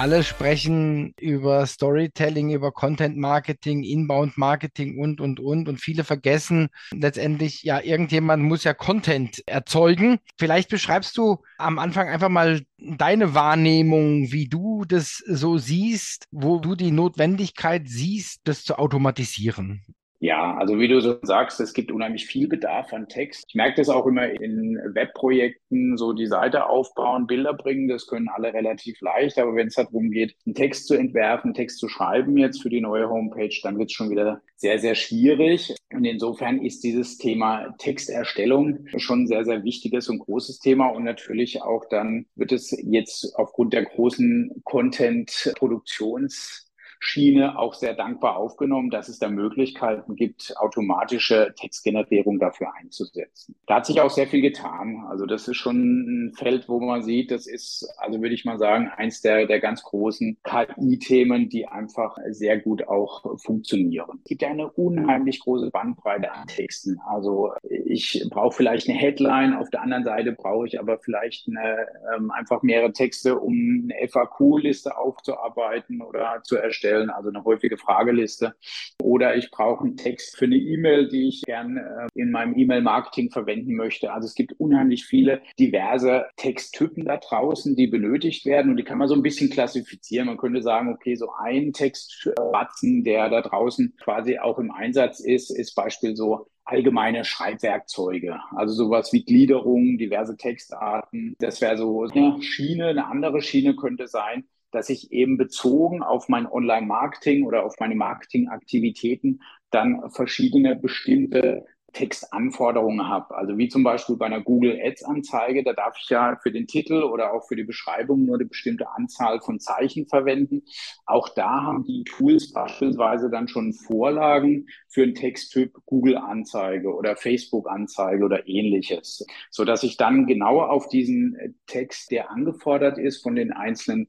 Alle 0.01 0.23
sprechen 0.23 1.13
über 1.19 1.67
Storytelling, 1.67 2.49
über 2.49 2.71
Content 2.71 3.17
Marketing, 3.17 3.83
Inbound 3.83 4.35
Marketing 4.35 4.97
und, 4.97 5.21
und, 5.21 5.39
und. 5.39 5.69
Und 5.69 5.79
viele 5.79 6.03
vergessen 6.03 6.69
letztendlich, 6.91 7.61
ja, 7.61 7.79
irgendjemand 7.79 8.41
muss 8.41 8.63
ja 8.63 8.73
Content 8.73 9.43
erzeugen. 9.47 10.17
Vielleicht 10.39 10.69
beschreibst 10.69 11.17
du 11.17 11.43
am 11.59 11.77
Anfang 11.77 12.07
einfach 12.07 12.29
mal 12.29 12.61
deine 12.79 13.35
Wahrnehmung, 13.35 14.31
wie 14.31 14.47
du 14.47 14.85
das 14.85 15.21
so 15.27 15.59
siehst, 15.59 16.25
wo 16.31 16.57
du 16.57 16.75
die 16.75 16.89
Notwendigkeit 16.89 17.83
siehst, 17.87 18.39
das 18.45 18.63
zu 18.63 18.79
automatisieren. 18.79 19.83
Ja, 20.23 20.55
also 20.55 20.77
wie 20.77 20.87
du 20.87 21.01
so 21.01 21.17
sagst, 21.23 21.59
es 21.61 21.73
gibt 21.73 21.91
unheimlich 21.91 22.27
viel 22.27 22.47
Bedarf 22.47 22.93
an 22.93 23.07
Text. 23.07 23.43
Ich 23.47 23.55
merke 23.55 23.77
das 23.77 23.89
auch 23.89 24.05
immer 24.05 24.29
in 24.29 24.79
Webprojekten, 24.93 25.97
so 25.97 26.13
die 26.13 26.27
Seite 26.27 26.69
aufbauen, 26.69 27.25
Bilder 27.25 27.55
bringen, 27.55 27.87
das 27.87 28.05
können 28.05 28.29
alle 28.29 28.53
relativ 28.53 29.01
leicht. 29.01 29.39
Aber 29.39 29.55
wenn 29.55 29.69
es 29.69 29.73
darum 29.73 30.11
geht, 30.11 30.35
einen 30.45 30.53
Text 30.53 30.85
zu 30.85 30.93
entwerfen, 30.93 31.47
einen 31.47 31.55
Text 31.55 31.79
zu 31.79 31.87
schreiben 31.87 32.37
jetzt 32.37 32.61
für 32.61 32.69
die 32.69 32.81
neue 32.81 33.09
Homepage, 33.09 33.49
dann 33.63 33.79
wird 33.79 33.89
es 33.89 33.95
schon 33.95 34.11
wieder 34.11 34.43
sehr, 34.57 34.77
sehr 34.77 34.93
schwierig. 34.93 35.75
Und 35.91 36.05
insofern 36.05 36.61
ist 36.61 36.83
dieses 36.83 37.17
Thema 37.17 37.73
Texterstellung 37.79 38.85
schon 38.97 39.23
ein 39.23 39.27
sehr, 39.27 39.43
sehr 39.43 39.63
wichtiges 39.63 40.07
und 40.07 40.19
großes 40.19 40.59
Thema. 40.59 40.89
Und 40.89 41.03
natürlich 41.03 41.63
auch 41.63 41.85
dann 41.89 42.27
wird 42.35 42.51
es 42.51 42.77
jetzt 42.83 43.33
aufgrund 43.37 43.73
der 43.73 43.85
großen 43.85 44.61
Content-Produktions 44.65 46.70
Schiene 47.03 47.57
auch 47.57 47.73
sehr 47.73 47.95
dankbar 47.95 48.37
aufgenommen, 48.37 48.91
dass 48.91 49.09
es 49.09 49.17
da 49.17 49.27
Möglichkeiten 49.27 50.15
gibt, 50.15 50.53
automatische 50.57 51.51
Textgenerierung 51.59 52.37
dafür 52.37 52.75
einzusetzen. 52.79 53.55
Da 53.65 53.77
hat 53.77 53.87
sich 53.87 53.99
auch 54.01 54.11
sehr 54.11 54.27
viel 54.27 54.41
getan. 54.41 55.03
Also 55.09 55.25
das 55.25 55.47
ist 55.47 55.57
schon 55.57 56.27
ein 56.27 56.33
Feld, 56.35 56.69
wo 56.69 56.79
man 56.79 57.01
sieht, 57.01 57.31
das 57.31 57.47
ist, 57.47 57.91
also 57.97 58.21
würde 58.21 58.35
ich 58.35 58.45
mal 58.45 58.59
sagen, 58.59 58.87
eins 58.95 59.21
der, 59.21 59.47
der 59.47 59.59
ganz 59.59 59.81
großen 59.81 60.37
KI-Themen, 60.43 61.49
die 61.49 61.67
einfach 61.67 62.17
sehr 62.29 62.59
gut 62.59 62.87
auch 62.87 63.39
funktionieren. 63.39 64.19
Es 64.23 64.29
gibt 64.29 64.43
ja 64.43 64.49
eine 64.49 64.69
unheimlich 64.69 65.39
große 65.39 65.71
Bandbreite 65.71 66.31
an 66.31 66.45
Texten. 66.45 66.99
Also 67.07 67.51
ich 67.63 68.23
brauche 68.29 68.55
vielleicht 68.55 68.87
eine 68.87 68.99
Headline, 68.99 69.55
auf 69.55 69.71
der 69.71 69.81
anderen 69.81 70.03
Seite 70.03 70.33
brauche 70.33 70.67
ich 70.67 70.79
aber 70.79 70.99
vielleicht 70.99 71.47
eine, 71.47 71.87
ähm, 72.15 72.29
einfach 72.29 72.61
mehrere 72.61 72.93
Texte, 72.93 73.39
um 73.39 73.89
eine 73.89 74.07
FAQ-Liste 74.07 74.95
aufzuarbeiten 74.95 76.03
oder 76.03 76.41
zu 76.43 76.57
erstellen 76.57 76.90
stellen, 76.91 77.09
also 77.09 77.29
eine 77.29 77.43
häufige 77.43 77.77
Frageliste. 77.77 78.53
Oder 79.01 79.35
ich 79.35 79.49
brauche 79.51 79.85
einen 79.85 79.97
Text 79.97 80.37
für 80.37 80.45
eine 80.45 80.57
E-Mail, 80.57 81.07
die 81.07 81.29
ich 81.29 81.41
gerne 81.43 82.07
äh, 82.15 82.19
in 82.19 82.31
meinem 82.31 82.57
E-Mail-Marketing 82.57 83.31
verwenden 83.31 83.75
möchte. 83.75 84.11
Also 84.11 84.27
es 84.27 84.35
gibt 84.35 84.53
unheimlich 84.59 85.05
viele 85.05 85.41
diverse 85.59 86.25
Texttypen 86.35 87.05
da 87.05 87.17
draußen, 87.17 87.75
die 87.75 87.87
benötigt 87.87 88.45
werden 88.45 88.71
und 88.71 88.77
die 88.77 88.83
kann 88.83 88.97
man 88.97 89.07
so 89.07 89.15
ein 89.15 89.23
bisschen 89.23 89.49
klassifizieren. 89.49 90.27
Man 90.27 90.37
könnte 90.37 90.61
sagen, 90.61 90.93
okay, 90.93 91.15
so 91.15 91.29
ein 91.39 91.71
Textbatzen, 91.73 93.03
der 93.03 93.29
da 93.29 93.41
draußen 93.41 93.95
quasi 94.03 94.39
auch 94.39 94.59
im 94.59 94.71
Einsatz 94.71 95.19
ist, 95.19 95.49
ist 95.49 95.75
Beispiel 95.75 96.15
so 96.15 96.47
allgemeine 96.63 97.25
Schreibwerkzeuge, 97.25 98.39
also 98.55 98.73
sowas 98.73 99.11
wie 99.11 99.23
Gliederung, 99.23 99.97
diverse 99.97 100.37
Textarten. 100.37 101.35
Das 101.39 101.59
wäre 101.59 101.75
so 101.75 102.03
eine 102.03 102.41
Schiene. 102.41 102.87
Eine 102.87 103.07
andere 103.07 103.41
Schiene 103.41 103.75
könnte 103.75 104.07
sein, 104.07 104.45
dass 104.71 104.89
ich 104.89 105.11
eben 105.11 105.37
bezogen 105.37 106.01
auf 106.01 106.29
mein 106.29 106.47
Online-Marketing 106.47 107.45
oder 107.45 107.65
auf 107.65 107.75
meine 107.79 107.95
Marketingaktivitäten 107.95 109.41
dann 109.69 110.09
verschiedene 110.11 110.75
bestimmte 110.75 111.65
Textanforderungen 111.93 113.07
habe. 113.07 113.35
Also 113.35 113.57
wie 113.57 113.69
zum 113.69 113.83
Beispiel 113.83 114.15
bei 114.15 114.25
einer 114.25 114.41
Google 114.41 114.79
Ads 114.81 115.03
Anzeige, 115.03 115.63
da 115.63 115.73
darf 115.73 115.97
ich 116.01 116.09
ja 116.09 116.37
für 116.41 116.51
den 116.51 116.67
Titel 116.67 117.03
oder 117.03 117.33
auch 117.33 117.47
für 117.47 117.55
die 117.55 117.63
Beschreibung 117.63 118.25
nur 118.25 118.35
eine 118.35 118.45
bestimmte 118.45 118.89
Anzahl 118.91 119.41
von 119.41 119.59
Zeichen 119.59 120.07
verwenden. 120.07 120.63
Auch 121.05 121.29
da 121.29 121.63
haben 121.63 121.83
die 121.83 122.03
Tools 122.03 122.51
beispielsweise 122.53 123.29
dann 123.29 123.47
schon 123.47 123.73
Vorlagen 123.73 124.67
für 124.87 125.03
einen 125.03 125.15
Texttyp 125.15 125.77
Google 125.85 126.17
Anzeige 126.17 126.93
oder 126.93 127.15
Facebook 127.15 127.69
Anzeige 127.69 128.25
oder 128.25 128.47
ähnliches, 128.47 129.25
so 129.49 129.65
dass 129.65 129.83
ich 129.83 129.97
dann 129.97 130.27
genau 130.27 130.61
auf 130.61 130.87
diesen 130.87 131.37
Text, 131.67 132.11
der 132.11 132.31
angefordert 132.31 132.97
ist 132.97 133.21
von 133.23 133.35
den 133.35 133.51
einzelnen 133.51 134.07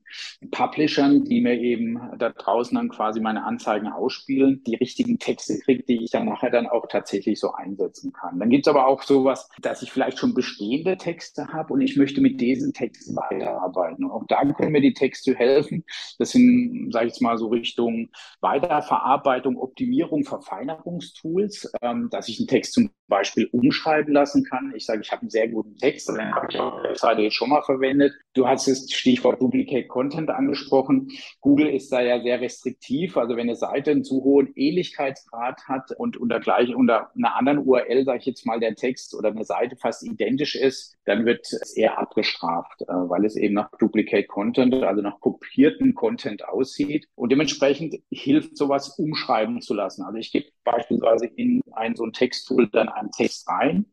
Publishern, 0.51 1.25
die 1.25 1.41
mir 1.41 1.59
eben 1.59 2.01
da 2.19 2.31
draußen 2.31 2.77
dann 2.77 2.89
quasi 2.89 3.21
meine 3.21 3.45
Anzeigen 3.45 3.89
ausspielen, 3.89 4.63
die 4.67 4.77
richtigen 4.77 5.19
Texte 5.19 5.59
kriege, 5.59 5.83
die 5.83 6.05
ich 6.05 6.11
dann 6.11 6.27
nachher 6.27 6.51
dann 6.51 6.67
auch 6.67 6.87
tatsächlich 6.89 7.39
so 7.39 7.53
einsetzen 7.73 8.13
kann. 8.13 8.39
Dann 8.39 8.51
gibt 8.51 8.67
es 8.67 8.71
aber 8.71 8.87
auch 8.87 9.03
sowas, 9.03 9.49
dass 9.61 9.83
ich 9.83 9.93
vielleicht 9.93 10.19
schon 10.19 10.35
bestehende 10.35 10.97
Texte 10.97 11.49
habe 11.49 11.75
und 11.75 11.81
ich 11.81 11.97
möchte 11.97 12.21
mit 12.21 12.41
diesen 12.41 12.73
Texten 12.73 13.17
weiterarbeiten. 13.17 14.05
Und 14.05 14.11
auch 14.11 14.25
da 14.27 14.43
können 14.53 14.73
mir 14.73 14.81
die 14.81 14.95
Texte 14.95 15.35
helfen. 15.35 15.85
Das 16.19 16.31
sind, 16.31 16.91
sage 16.93 17.07
ich 17.07 17.13
jetzt 17.13 17.23
mal, 17.23 17.39
so 17.39 17.49
Richtung 17.49 18.11
Weiterverarbeitung, 18.41 19.57
Optimierung, 19.57 20.25
Verfeinerungstools, 20.25 21.73
ähm, 21.83 22.09
dass 22.11 22.29
ich 22.29 22.39
einen 22.39 22.49
Text 22.49 22.75
zum 22.75 22.91
Beispiel 23.09 23.49
umschreiben 23.53 24.15
lassen 24.15 24.45
kann. 24.45 24.73
Ich 24.75 24.87
sage, 24.87 25.03
ich 25.03 25.13
habe 25.13 25.23
einen 25.23 25.31
sehr 25.31 25.49
guten 25.49 25.77
Text, 25.77 26.09
den 26.09 26.35
habe 26.35 26.47
ich 26.49 26.59
auf 26.59 26.83
der 26.83 26.97
Seite 26.97 27.23
jetzt 27.23 27.35
schon 27.35 27.51
mal 27.51 27.63
verwendet. 27.63 28.15
Du 28.35 28.49
hast 28.49 28.69
das 28.69 28.91
Stichwort 28.91 29.41
Duplicate 29.41 29.87
Content 29.87 30.31
angesprochen. 30.31 31.11
Google 31.41 31.69
ist 31.69 31.93
da 31.93 32.01
ja 32.01 32.23
sehr 32.23 32.41
restriktiv. 32.41 33.17
Also 33.17 33.37
wenn 33.37 33.49
eine 33.49 33.57
Seite 33.57 33.91
einen 33.91 34.05
zu 34.05 34.25
hohen 34.25 34.53
Ähnlichkeitsgrad 34.55 35.69
hat 35.69 35.93
und 35.93 36.17
unter 36.17 36.41
gleich 36.41 36.75
unter 36.75 37.11
einer 37.15 37.37
anderen 37.37 37.59
URL, 37.63 38.05
sage 38.05 38.19
ich 38.19 38.27
jetzt 38.27 38.47
mal, 38.47 38.61
der 38.61 38.75
Text 38.75 39.15
oder 39.15 39.31
eine 39.31 39.45
Seite 39.45 39.77
fast 39.77 40.03
identisch 40.03 40.55
ist, 40.55 40.97
dann 41.05 41.25
wird 41.25 41.47
es 41.51 41.77
eher 41.77 41.99
abgestraft, 41.99 42.83
äh, 42.83 42.87
weil 42.89 43.25
es 43.25 43.37
eben 43.37 43.55
nach 43.55 43.71
Duplicate 43.79 44.27
Content, 44.27 44.75
also 44.75 45.03
nach 45.03 45.21
kopierten 45.21 45.95
Content 45.95 46.45
aussieht. 46.47 47.09
Und 47.15 47.33
dementsprechend 47.33 47.97
hilft 48.11 48.57
sowas 48.57 48.99
umschreiben 48.99 49.61
zu 49.61 49.75
lassen. 49.75 50.03
Also 50.03 50.19
ich 50.19 50.33
gebe 50.33 50.47
beispielsweise 50.65 51.27
in 51.27 51.61
ein 51.73 51.97
so 51.97 52.05
ein 52.05 52.13
Texttool 52.13 52.69
dann 52.71 52.89
einen 52.89 53.11
Text 53.11 53.49
rein, 53.49 53.87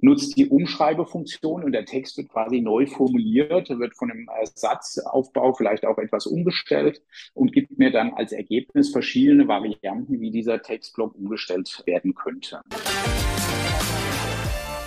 nutzt 0.00 0.36
die 0.36 0.48
Umschreibefunktion 0.48 1.64
und 1.64 1.72
der 1.72 1.84
Text 1.84 2.16
wird 2.16 2.28
quasi 2.28 2.60
neu 2.60 2.86
formuliert, 2.86 3.68
wird 3.68 3.96
von 3.96 4.10
einem 4.10 4.28
Satzaufbau 4.54 5.52
vielleicht 5.52 5.84
auch 5.84 5.98
etwas 5.98 6.26
umgestellt 6.26 7.02
und 7.34 7.52
gibt 7.52 7.78
mir 7.78 7.90
dann 7.90 8.14
als 8.14 8.32
Ergebnis 8.32 8.90
verschiedene 8.90 9.48
Varianten, 9.48 10.20
wie 10.20 10.30
dieser 10.30 10.62
Textblock 10.62 11.14
umgestellt 11.16 11.82
werden 11.86 12.14
könnte. 12.14 12.60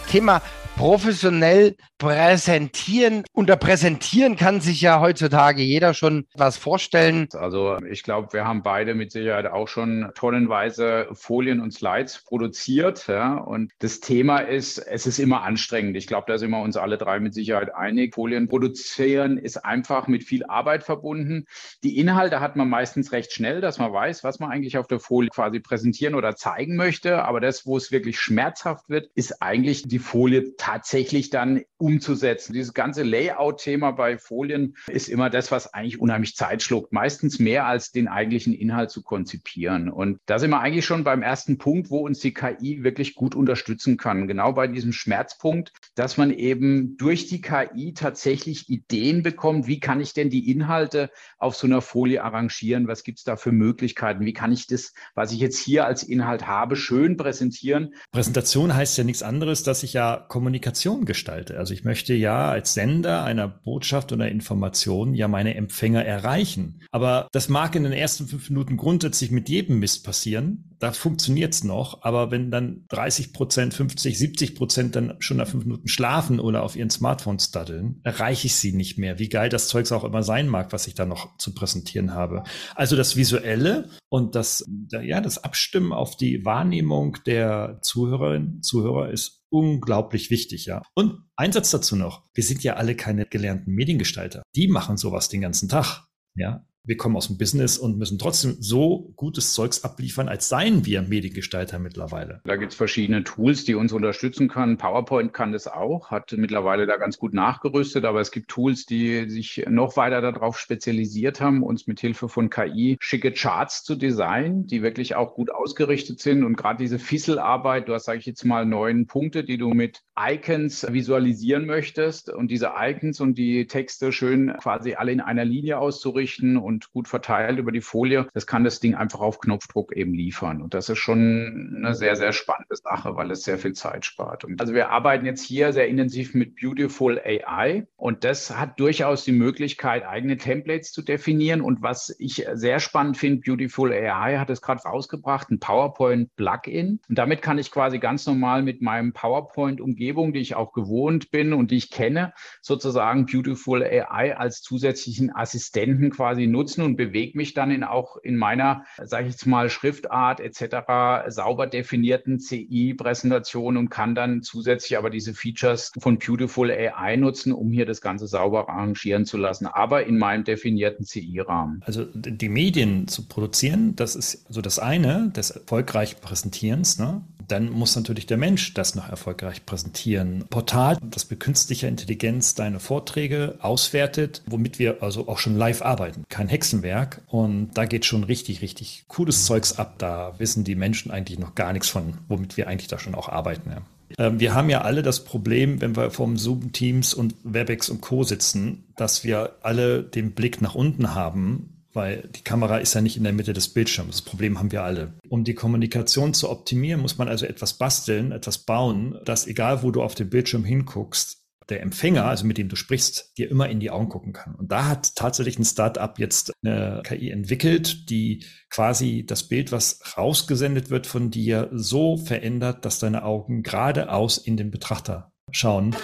Thema 0.09 0.41
professionell 0.81 1.75
präsentieren. 1.99 3.23
Unter 3.33 3.55
präsentieren 3.55 4.35
kann 4.35 4.61
sich 4.61 4.81
ja 4.81 4.99
heutzutage 4.99 5.61
jeder 5.61 5.93
schon 5.93 6.25
was 6.33 6.57
vorstellen. 6.57 7.27
Also 7.33 7.77
ich 7.87 8.01
glaube, 8.01 8.33
wir 8.33 8.45
haben 8.45 8.63
beide 8.63 8.95
mit 8.95 9.11
Sicherheit 9.11 9.45
auch 9.45 9.67
schon 9.67 10.09
tonnenweise 10.15 11.07
Folien 11.13 11.61
und 11.61 11.71
Slides 11.71 12.23
produziert. 12.23 13.05
Ja? 13.05 13.37
Und 13.37 13.71
das 13.77 13.99
Thema 13.99 14.39
ist, 14.39 14.79
es 14.79 15.05
ist 15.05 15.19
immer 15.19 15.43
anstrengend. 15.43 15.95
Ich 15.95 16.07
glaube, 16.07 16.25
da 16.27 16.39
sind 16.39 16.49
wir 16.49 16.59
uns 16.59 16.75
alle 16.75 16.97
drei 16.97 17.19
mit 17.19 17.35
Sicherheit 17.35 17.75
einig. 17.75 18.15
Folien 18.15 18.47
produzieren 18.47 19.37
ist 19.37 19.63
einfach 19.63 20.07
mit 20.07 20.23
viel 20.23 20.43
Arbeit 20.45 20.83
verbunden. 20.83 21.45
Die 21.83 21.99
Inhalte 21.99 22.39
hat 22.39 22.55
man 22.55 22.67
meistens 22.67 23.11
recht 23.11 23.31
schnell, 23.33 23.61
dass 23.61 23.77
man 23.77 23.93
weiß, 23.93 24.23
was 24.23 24.39
man 24.39 24.49
eigentlich 24.49 24.79
auf 24.79 24.87
der 24.87 24.99
Folie 24.99 25.29
quasi 25.29 25.59
präsentieren 25.59 26.15
oder 26.15 26.35
zeigen 26.35 26.75
möchte. 26.75 27.23
Aber 27.23 27.39
das, 27.39 27.67
wo 27.67 27.77
es 27.77 27.91
wirklich 27.91 28.19
schmerzhaft 28.19 28.89
wird, 28.89 29.11
ist 29.13 29.43
eigentlich 29.43 29.83
die 29.83 29.99
Folie 29.99 30.55
tatsächlich 30.71 31.29
dann 31.29 31.61
umzusetzen. 31.77 32.53
Dieses 32.53 32.73
ganze 32.73 33.03
Layout-Thema 33.03 33.91
bei 33.91 34.17
Folien 34.17 34.75
ist 34.87 35.09
immer 35.09 35.29
das, 35.29 35.51
was 35.51 35.73
eigentlich 35.73 35.99
unheimlich 35.99 36.35
Zeit 36.35 36.63
schluckt. 36.63 36.93
Meistens 36.93 37.39
mehr 37.39 37.65
als 37.65 37.91
den 37.91 38.07
eigentlichen 38.07 38.53
Inhalt 38.53 38.89
zu 38.89 39.01
konzipieren. 39.03 39.89
Und 39.89 40.19
da 40.27 40.39
sind 40.39 40.51
wir 40.51 40.61
eigentlich 40.61 40.85
schon 40.85 41.03
beim 41.03 41.23
ersten 41.23 41.57
Punkt, 41.57 41.89
wo 41.89 42.05
uns 42.05 42.19
die 42.19 42.33
KI 42.33 42.83
wirklich 42.83 43.15
gut 43.15 43.35
unterstützen 43.35 43.97
kann. 43.97 44.27
Genau 44.27 44.53
bei 44.53 44.67
diesem 44.67 44.93
Schmerzpunkt, 44.93 45.73
dass 45.95 46.15
man 46.15 46.31
eben 46.31 46.95
durch 46.97 47.27
die 47.27 47.41
KI 47.41 47.93
tatsächlich 47.93 48.69
Ideen 48.69 49.23
bekommt, 49.23 49.67
wie 49.67 49.79
kann 49.79 49.99
ich 49.99 50.13
denn 50.13 50.29
die 50.29 50.49
Inhalte 50.49 51.09
auf 51.37 51.55
so 51.55 51.67
einer 51.67 51.81
Folie 51.81 52.23
arrangieren? 52.23 52.87
Was 52.87 53.03
gibt 53.03 53.17
es 53.17 53.23
da 53.25 53.35
für 53.35 53.51
Möglichkeiten? 53.51 54.23
Wie 54.25 54.33
kann 54.33 54.53
ich 54.53 54.67
das, 54.67 54.93
was 55.15 55.33
ich 55.33 55.39
jetzt 55.39 55.57
hier 55.57 55.85
als 55.85 56.03
Inhalt 56.03 56.47
habe, 56.47 56.77
schön 56.77 57.17
präsentieren? 57.17 57.93
Präsentation 58.11 58.73
heißt 58.73 58.97
ja 58.97 59.03
nichts 59.03 59.23
anderes, 59.23 59.63
dass 59.63 59.83
ich 59.83 59.93
ja 59.93 60.25
Kommunikation 60.61 61.05
gestalte. 61.05 61.57
Also 61.57 61.73
ich 61.73 61.83
möchte 61.83 62.13
ja 62.13 62.49
als 62.49 62.75
Sender 62.75 63.23
einer 63.23 63.47
Botschaft 63.47 64.11
oder 64.11 64.29
Information 64.29 65.15
ja 65.15 65.27
meine 65.27 65.55
Empfänger 65.55 66.05
erreichen. 66.05 66.81
Aber 66.91 67.27
das 67.31 67.49
mag 67.49 67.75
in 67.75 67.83
den 67.83 67.93
ersten 67.93 68.27
fünf 68.27 68.49
Minuten 68.49 68.77
grundsätzlich 68.77 69.31
mit 69.31 69.49
jedem 69.49 69.79
Mist 69.79 70.05
passieren. 70.05 70.75
Da 70.77 70.91
funktioniert's 70.91 71.63
noch. 71.63 72.03
Aber 72.03 72.29
wenn 72.29 72.51
dann 72.51 72.85
30 72.89 73.33
Prozent, 73.33 73.73
50, 73.73 74.17
70 74.17 74.55
Prozent 74.55 74.95
dann 74.95 75.15
schon 75.19 75.37
nach 75.37 75.47
fünf 75.47 75.65
Minuten 75.65 75.87
schlafen 75.87 76.39
oder 76.39 76.61
auf 76.61 76.75
ihren 76.75 76.91
Smartphones 76.91 77.49
daddeln, 77.49 77.99
erreiche 78.03 78.45
ich 78.45 78.55
sie 78.55 78.73
nicht 78.73 78.99
mehr. 78.99 79.17
Wie 79.17 79.29
geil 79.29 79.49
das 79.49 79.67
Zeugs 79.67 79.91
auch 79.91 80.03
immer 80.03 80.21
sein 80.21 80.47
mag, 80.47 80.73
was 80.73 80.85
ich 80.85 80.93
da 80.93 81.05
noch 81.05 81.37
zu 81.37 81.55
präsentieren 81.55 82.13
habe. 82.13 82.43
Also 82.75 82.95
das 82.95 83.15
Visuelle 83.15 83.89
und 84.09 84.35
das, 84.35 84.63
ja, 84.91 85.21
das 85.21 85.43
Abstimmen 85.43 85.91
auf 85.91 86.17
die 86.17 86.45
Wahrnehmung 86.45 87.17
der 87.25 87.79
Zuhörerinnen, 87.81 88.61
Zuhörer 88.61 89.09
ist 89.09 89.40
unglaublich 89.51 90.29
wichtig, 90.29 90.65
ja. 90.65 90.81
Und 90.95 91.29
ein 91.35 91.51
Satz 91.51 91.71
dazu 91.71 91.95
noch. 91.95 92.23
Wir 92.33 92.43
sind 92.43 92.63
ja 92.63 92.75
alle 92.75 92.95
keine 92.95 93.25
gelernten 93.25 93.73
Mediengestalter. 93.73 94.43
Die 94.55 94.67
machen 94.67 94.97
sowas 94.97 95.29
den 95.29 95.41
ganzen 95.41 95.69
Tag, 95.69 96.07
ja 96.35 96.65
wir 96.83 96.97
kommen 96.97 97.15
aus 97.15 97.27
dem 97.27 97.37
Business 97.37 97.77
und 97.77 97.97
müssen 97.97 98.17
trotzdem 98.17 98.55
so 98.59 99.13
gutes 99.15 99.53
Zeugs 99.53 99.83
abliefern, 99.83 100.27
als 100.27 100.49
seien 100.49 100.85
wir 100.85 101.03
Mediengestalter 101.03 101.77
mittlerweile. 101.77 102.41
Da 102.43 102.55
gibt 102.55 102.71
es 102.71 102.77
verschiedene 102.77 103.23
Tools, 103.23 103.65
die 103.65 103.75
uns 103.75 103.93
unterstützen 103.93 104.47
können. 104.47 104.77
PowerPoint 104.77 105.31
kann 105.31 105.51
das 105.51 105.67
auch, 105.67 106.09
hat 106.09 106.31
mittlerweile 106.35 106.87
da 106.87 106.97
ganz 106.97 107.19
gut 107.19 107.33
nachgerüstet, 107.33 108.03
aber 108.05 108.19
es 108.19 108.31
gibt 108.31 108.49
Tools, 108.49 108.85
die 108.85 109.29
sich 109.29 109.65
noch 109.69 109.95
weiter 109.95 110.21
darauf 110.21 110.57
spezialisiert 110.57 111.39
haben, 111.39 111.61
uns 111.61 111.85
mit 111.85 111.99
Hilfe 111.99 112.29
von 112.29 112.49
KI 112.49 112.97
schicke 112.99 113.31
Charts 113.31 113.83
zu 113.83 113.95
designen, 113.95 114.65
die 114.65 114.81
wirklich 114.81 115.15
auch 115.15 115.35
gut 115.35 115.51
ausgerichtet 115.51 116.19
sind. 116.19 116.43
Und 116.43 116.55
gerade 116.55 116.79
diese 116.79 116.97
Fisselarbeit, 116.97 117.87
du 117.87 117.93
hast, 117.93 118.05
sage 118.05 118.19
ich 118.19 118.25
jetzt 118.25 118.43
mal, 118.43 118.65
neun 118.65 119.05
Punkte, 119.05 119.43
die 119.43 119.57
du 119.57 119.69
mit 119.69 120.01
Icons 120.19 120.85
visualisieren 120.91 121.65
möchtest 121.65 122.29
und 122.29 122.49
diese 122.49 122.71
Icons 122.77 123.19
und 123.21 123.37
die 123.37 123.67
Texte 123.67 124.11
schön 124.11 124.53
quasi 124.59 124.95
alle 124.95 125.11
in 125.11 125.21
einer 125.21 125.45
Linie 125.45 125.77
auszurichten 125.77 126.57
und 126.57 126.70
gut 126.91 127.07
verteilt 127.07 127.59
über 127.59 127.71
die 127.71 127.81
Folie. 127.81 128.27
Das 128.33 128.47
kann 128.47 128.63
das 128.63 128.79
Ding 128.79 128.95
einfach 128.95 129.19
auf 129.19 129.39
Knopfdruck 129.39 129.95
eben 129.95 130.13
liefern. 130.13 130.61
Und 130.61 130.73
das 130.73 130.89
ist 130.89 130.99
schon 130.99 131.75
eine 131.77 131.93
sehr, 131.95 132.15
sehr 132.15 132.33
spannende 132.33 132.75
Sache, 132.75 133.15
weil 133.15 133.31
es 133.31 133.43
sehr 133.43 133.57
viel 133.57 133.73
Zeit 133.73 134.05
spart. 134.05 134.45
Und 134.45 134.59
also 134.61 134.73
wir 134.73 134.89
arbeiten 134.89 135.25
jetzt 135.25 135.43
hier 135.43 135.73
sehr 135.73 135.87
intensiv 135.87 136.33
mit 136.33 136.55
Beautiful 136.55 137.19
AI 137.19 137.87
und 137.95 138.23
das 138.23 138.57
hat 138.57 138.79
durchaus 138.79 139.23
die 139.23 139.31
Möglichkeit, 139.31 140.05
eigene 140.05 140.37
Templates 140.37 140.91
zu 140.91 141.01
definieren. 141.01 141.61
Und 141.61 141.81
was 141.81 142.15
ich 142.19 142.45
sehr 142.53 142.79
spannend 142.79 143.17
finde, 143.17 143.41
Beautiful 143.41 143.91
AI 143.91 144.37
hat 144.37 144.49
es 144.49 144.61
gerade 144.61 144.81
rausgebracht, 144.81 145.49
ein 145.49 145.59
PowerPoint-Plugin. 145.59 146.99
Und 147.07 147.17
damit 147.17 147.41
kann 147.41 147.57
ich 147.57 147.71
quasi 147.71 147.99
ganz 147.99 148.25
normal 148.25 148.63
mit 148.63 148.81
meinem 148.81 149.13
PowerPoint-Umgebung, 149.13 150.33
die 150.33 150.39
ich 150.39 150.55
auch 150.55 150.73
gewohnt 150.73 151.31
bin 151.31 151.53
und 151.53 151.71
die 151.71 151.77
ich 151.77 151.89
kenne, 151.89 152.33
sozusagen 152.61 153.25
Beautiful 153.25 153.83
AI 153.83 154.37
als 154.37 154.61
zusätzlichen 154.61 155.35
Assistenten 155.35 156.09
quasi 156.11 156.47
nutzen 156.47 156.60
nutzen 156.61 156.83
und 156.83 156.95
bewege 156.95 157.37
mich 157.37 157.53
dann 157.53 157.71
in 157.71 157.83
auch 157.83 158.17
in 158.17 158.37
meiner, 158.37 158.85
sage 159.03 159.25
ich 159.25 159.31
jetzt 159.31 159.47
mal, 159.47 159.69
Schriftart 159.69 160.39
etc. 160.39 161.33
sauber 161.33 161.65
definierten 161.65 162.39
CI-Präsentation 162.39 163.77
und 163.77 163.89
kann 163.89 164.13
dann 164.13 164.43
zusätzlich 164.43 164.97
aber 164.97 165.09
diese 165.09 165.33
Features 165.33 165.91
von 165.97 166.19
Beautiful 166.19 166.69
AI 166.69 167.15
nutzen, 167.15 167.51
um 167.51 167.71
hier 167.71 167.85
das 167.85 168.01
Ganze 168.01 168.27
sauber 168.27 168.69
arrangieren 168.69 169.25
zu 169.25 169.37
lassen, 169.37 169.65
aber 169.65 170.05
in 170.05 170.19
meinem 170.19 170.43
definierten 170.43 171.05
CI-Rahmen. 171.05 171.81
Also 171.85 172.05
die 172.13 172.49
Medien 172.49 173.07
zu 173.07 173.27
produzieren, 173.27 173.95
das 173.95 174.15
ist 174.15 174.45
so 174.49 174.61
das 174.61 174.77
eine 174.77 175.31
des 175.35 175.49
erfolgreichen 175.49 176.19
Präsentierens. 176.21 176.99
Ne? 176.99 177.21
dann 177.51 177.69
muss 177.69 177.95
natürlich 177.95 178.25
der 178.25 178.37
Mensch 178.37 178.73
das 178.73 178.95
noch 178.95 179.09
erfolgreich 179.09 179.65
präsentieren. 179.65 180.45
Portal, 180.49 180.97
das 181.03 181.29
mit 181.29 181.39
künstlicher 181.39 181.87
Intelligenz 181.87 182.55
deine 182.55 182.79
Vorträge 182.79 183.55
auswertet, 183.59 184.41
womit 184.45 184.79
wir 184.79 185.03
also 185.03 185.27
auch 185.27 185.37
schon 185.37 185.57
live 185.57 185.81
arbeiten. 185.81 186.23
Kein 186.29 186.47
Hexenwerk. 186.51 187.21
Und 187.27 187.71
da 187.73 187.85
geht 187.85 188.05
schon 188.05 188.23
richtig, 188.23 188.61
richtig 188.61 189.05
cooles 189.07 189.45
Zeugs 189.45 189.77
ab. 189.77 189.95
Da 189.97 190.35
wissen 190.37 190.63
die 190.63 190.75
Menschen 190.75 191.11
eigentlich 191.11 191.39
noch 191.39 191.55
gar 191.55 191.73
nichts 191.73 191.89
von, 191.89 192.17
womit 192.27 192.57
wir 192.57 192.67
eigentlich 192.67 192.87
da 192.87 192.99
schon 192.99 193.15
auch 193.15 193.29
arbeiten. 193.29 193.71
Ja. 193.71 193.81
Ähm, 194.25 194.39
wir 194.39 194.53
haben 194.53 194.69
ja 194.69 194.81
alle 194.81 195.01
das 195.01 195.23
Problem, 195.23 195.81
wenn 195.81 195.95
wir 195.95 196.11
vom 196.11 196.37
Zoom-Teams 196.37 197.13
und 197.13 197.35
Webex 197.43 197.89
und 197.89 198.01
Co. 198.01 198.23
sitzen, 198.23 198.83
dass 198.95 199.23
wir 199.23 199.55
alle 199.61 200.03
den 200.03 200.31
Blick 200.31 200.61
nach 200.61 200.75
unten 200.75 201.15
haben 201.15 201.71
weil 201.93 202.29
die 202.35 202.43
Kamera 202.43 202.77
ist 202.77 202.93
ja 202.93 203.01
nicht 203.01 203.17
in 203.17 203.23
der 203.23 203.33
Mitte 203.33 203.53
des 203.53 203.69
Bildschirms. 203.69 204.11
Das 204.11 204.21
Problem 204.21 204.59
haben 204.59 204.71
wir 204.71 204.83
alle. 204.83 205.13
Um 205.27 205.43
die 205.43 205.55
Kommunikation 205.55 206.33
zu 206.33 206.49
optimieren, 206.49 207.01
muss 207.01 207.17
man 207.17 207.27
also 207.27 207.45
etwas 207.45 207.73
basteln, 207.73 208.31
etwas 208.31 208.59
bauen, 208.59 209.19
dass 209.25 209.47
egal 209.47 209.83
wo 209.83 209.91
du 209.91 210.01
auf 210.01 210.15
dem 210.15 210.29
Bildschirm 210.29 210.63
hinguckst, 210.63 211.40
der 211.69 211.81
Empfänger, 211.81 212.25
also 212.25 212.45
mit 212.45 212.57
dem 212.57 212.69
du 212.69 212.75
sprichst, 212.75 213.37
dir 213.37 213.49
immer 213.49 213.69
in 213.69 213.79
die 213.79 213.91
Augen 213.91 214.09
gucken 214.09 214.33
kann. 214.33 214.55
Und 214.55 214.71
da 214.71 214.87
hat 214.87 215.15
tatsächlich 215.15 215.57
ein 215.57 215.65
Startup 215.65 216.17
jetzt 216.19 216.51
eine 216.63 217.01
KI 217.03 217.29
entwickelt, 217.29 218.09
die 218.09 218.45
quasi 218.69 219.25
das 219.25 219.47
Bild, 219.47 219.71
was 219.71 219.99
rausgesendet 220.17 220.89
wird 220.89 221.07
von 221.07 221.31
dir, 221.31 221.69
so 221.71 222.17
verändert, 222.17 222.85
dass 222.85 222.99
deine 222.99 223.23
Augen 223.23 223.63
geradeaus 223.63 224.37
in 224.37 224.57
den 224.57 224.71
Betrachter 224.71 225.31
schauen. 225.51 225.95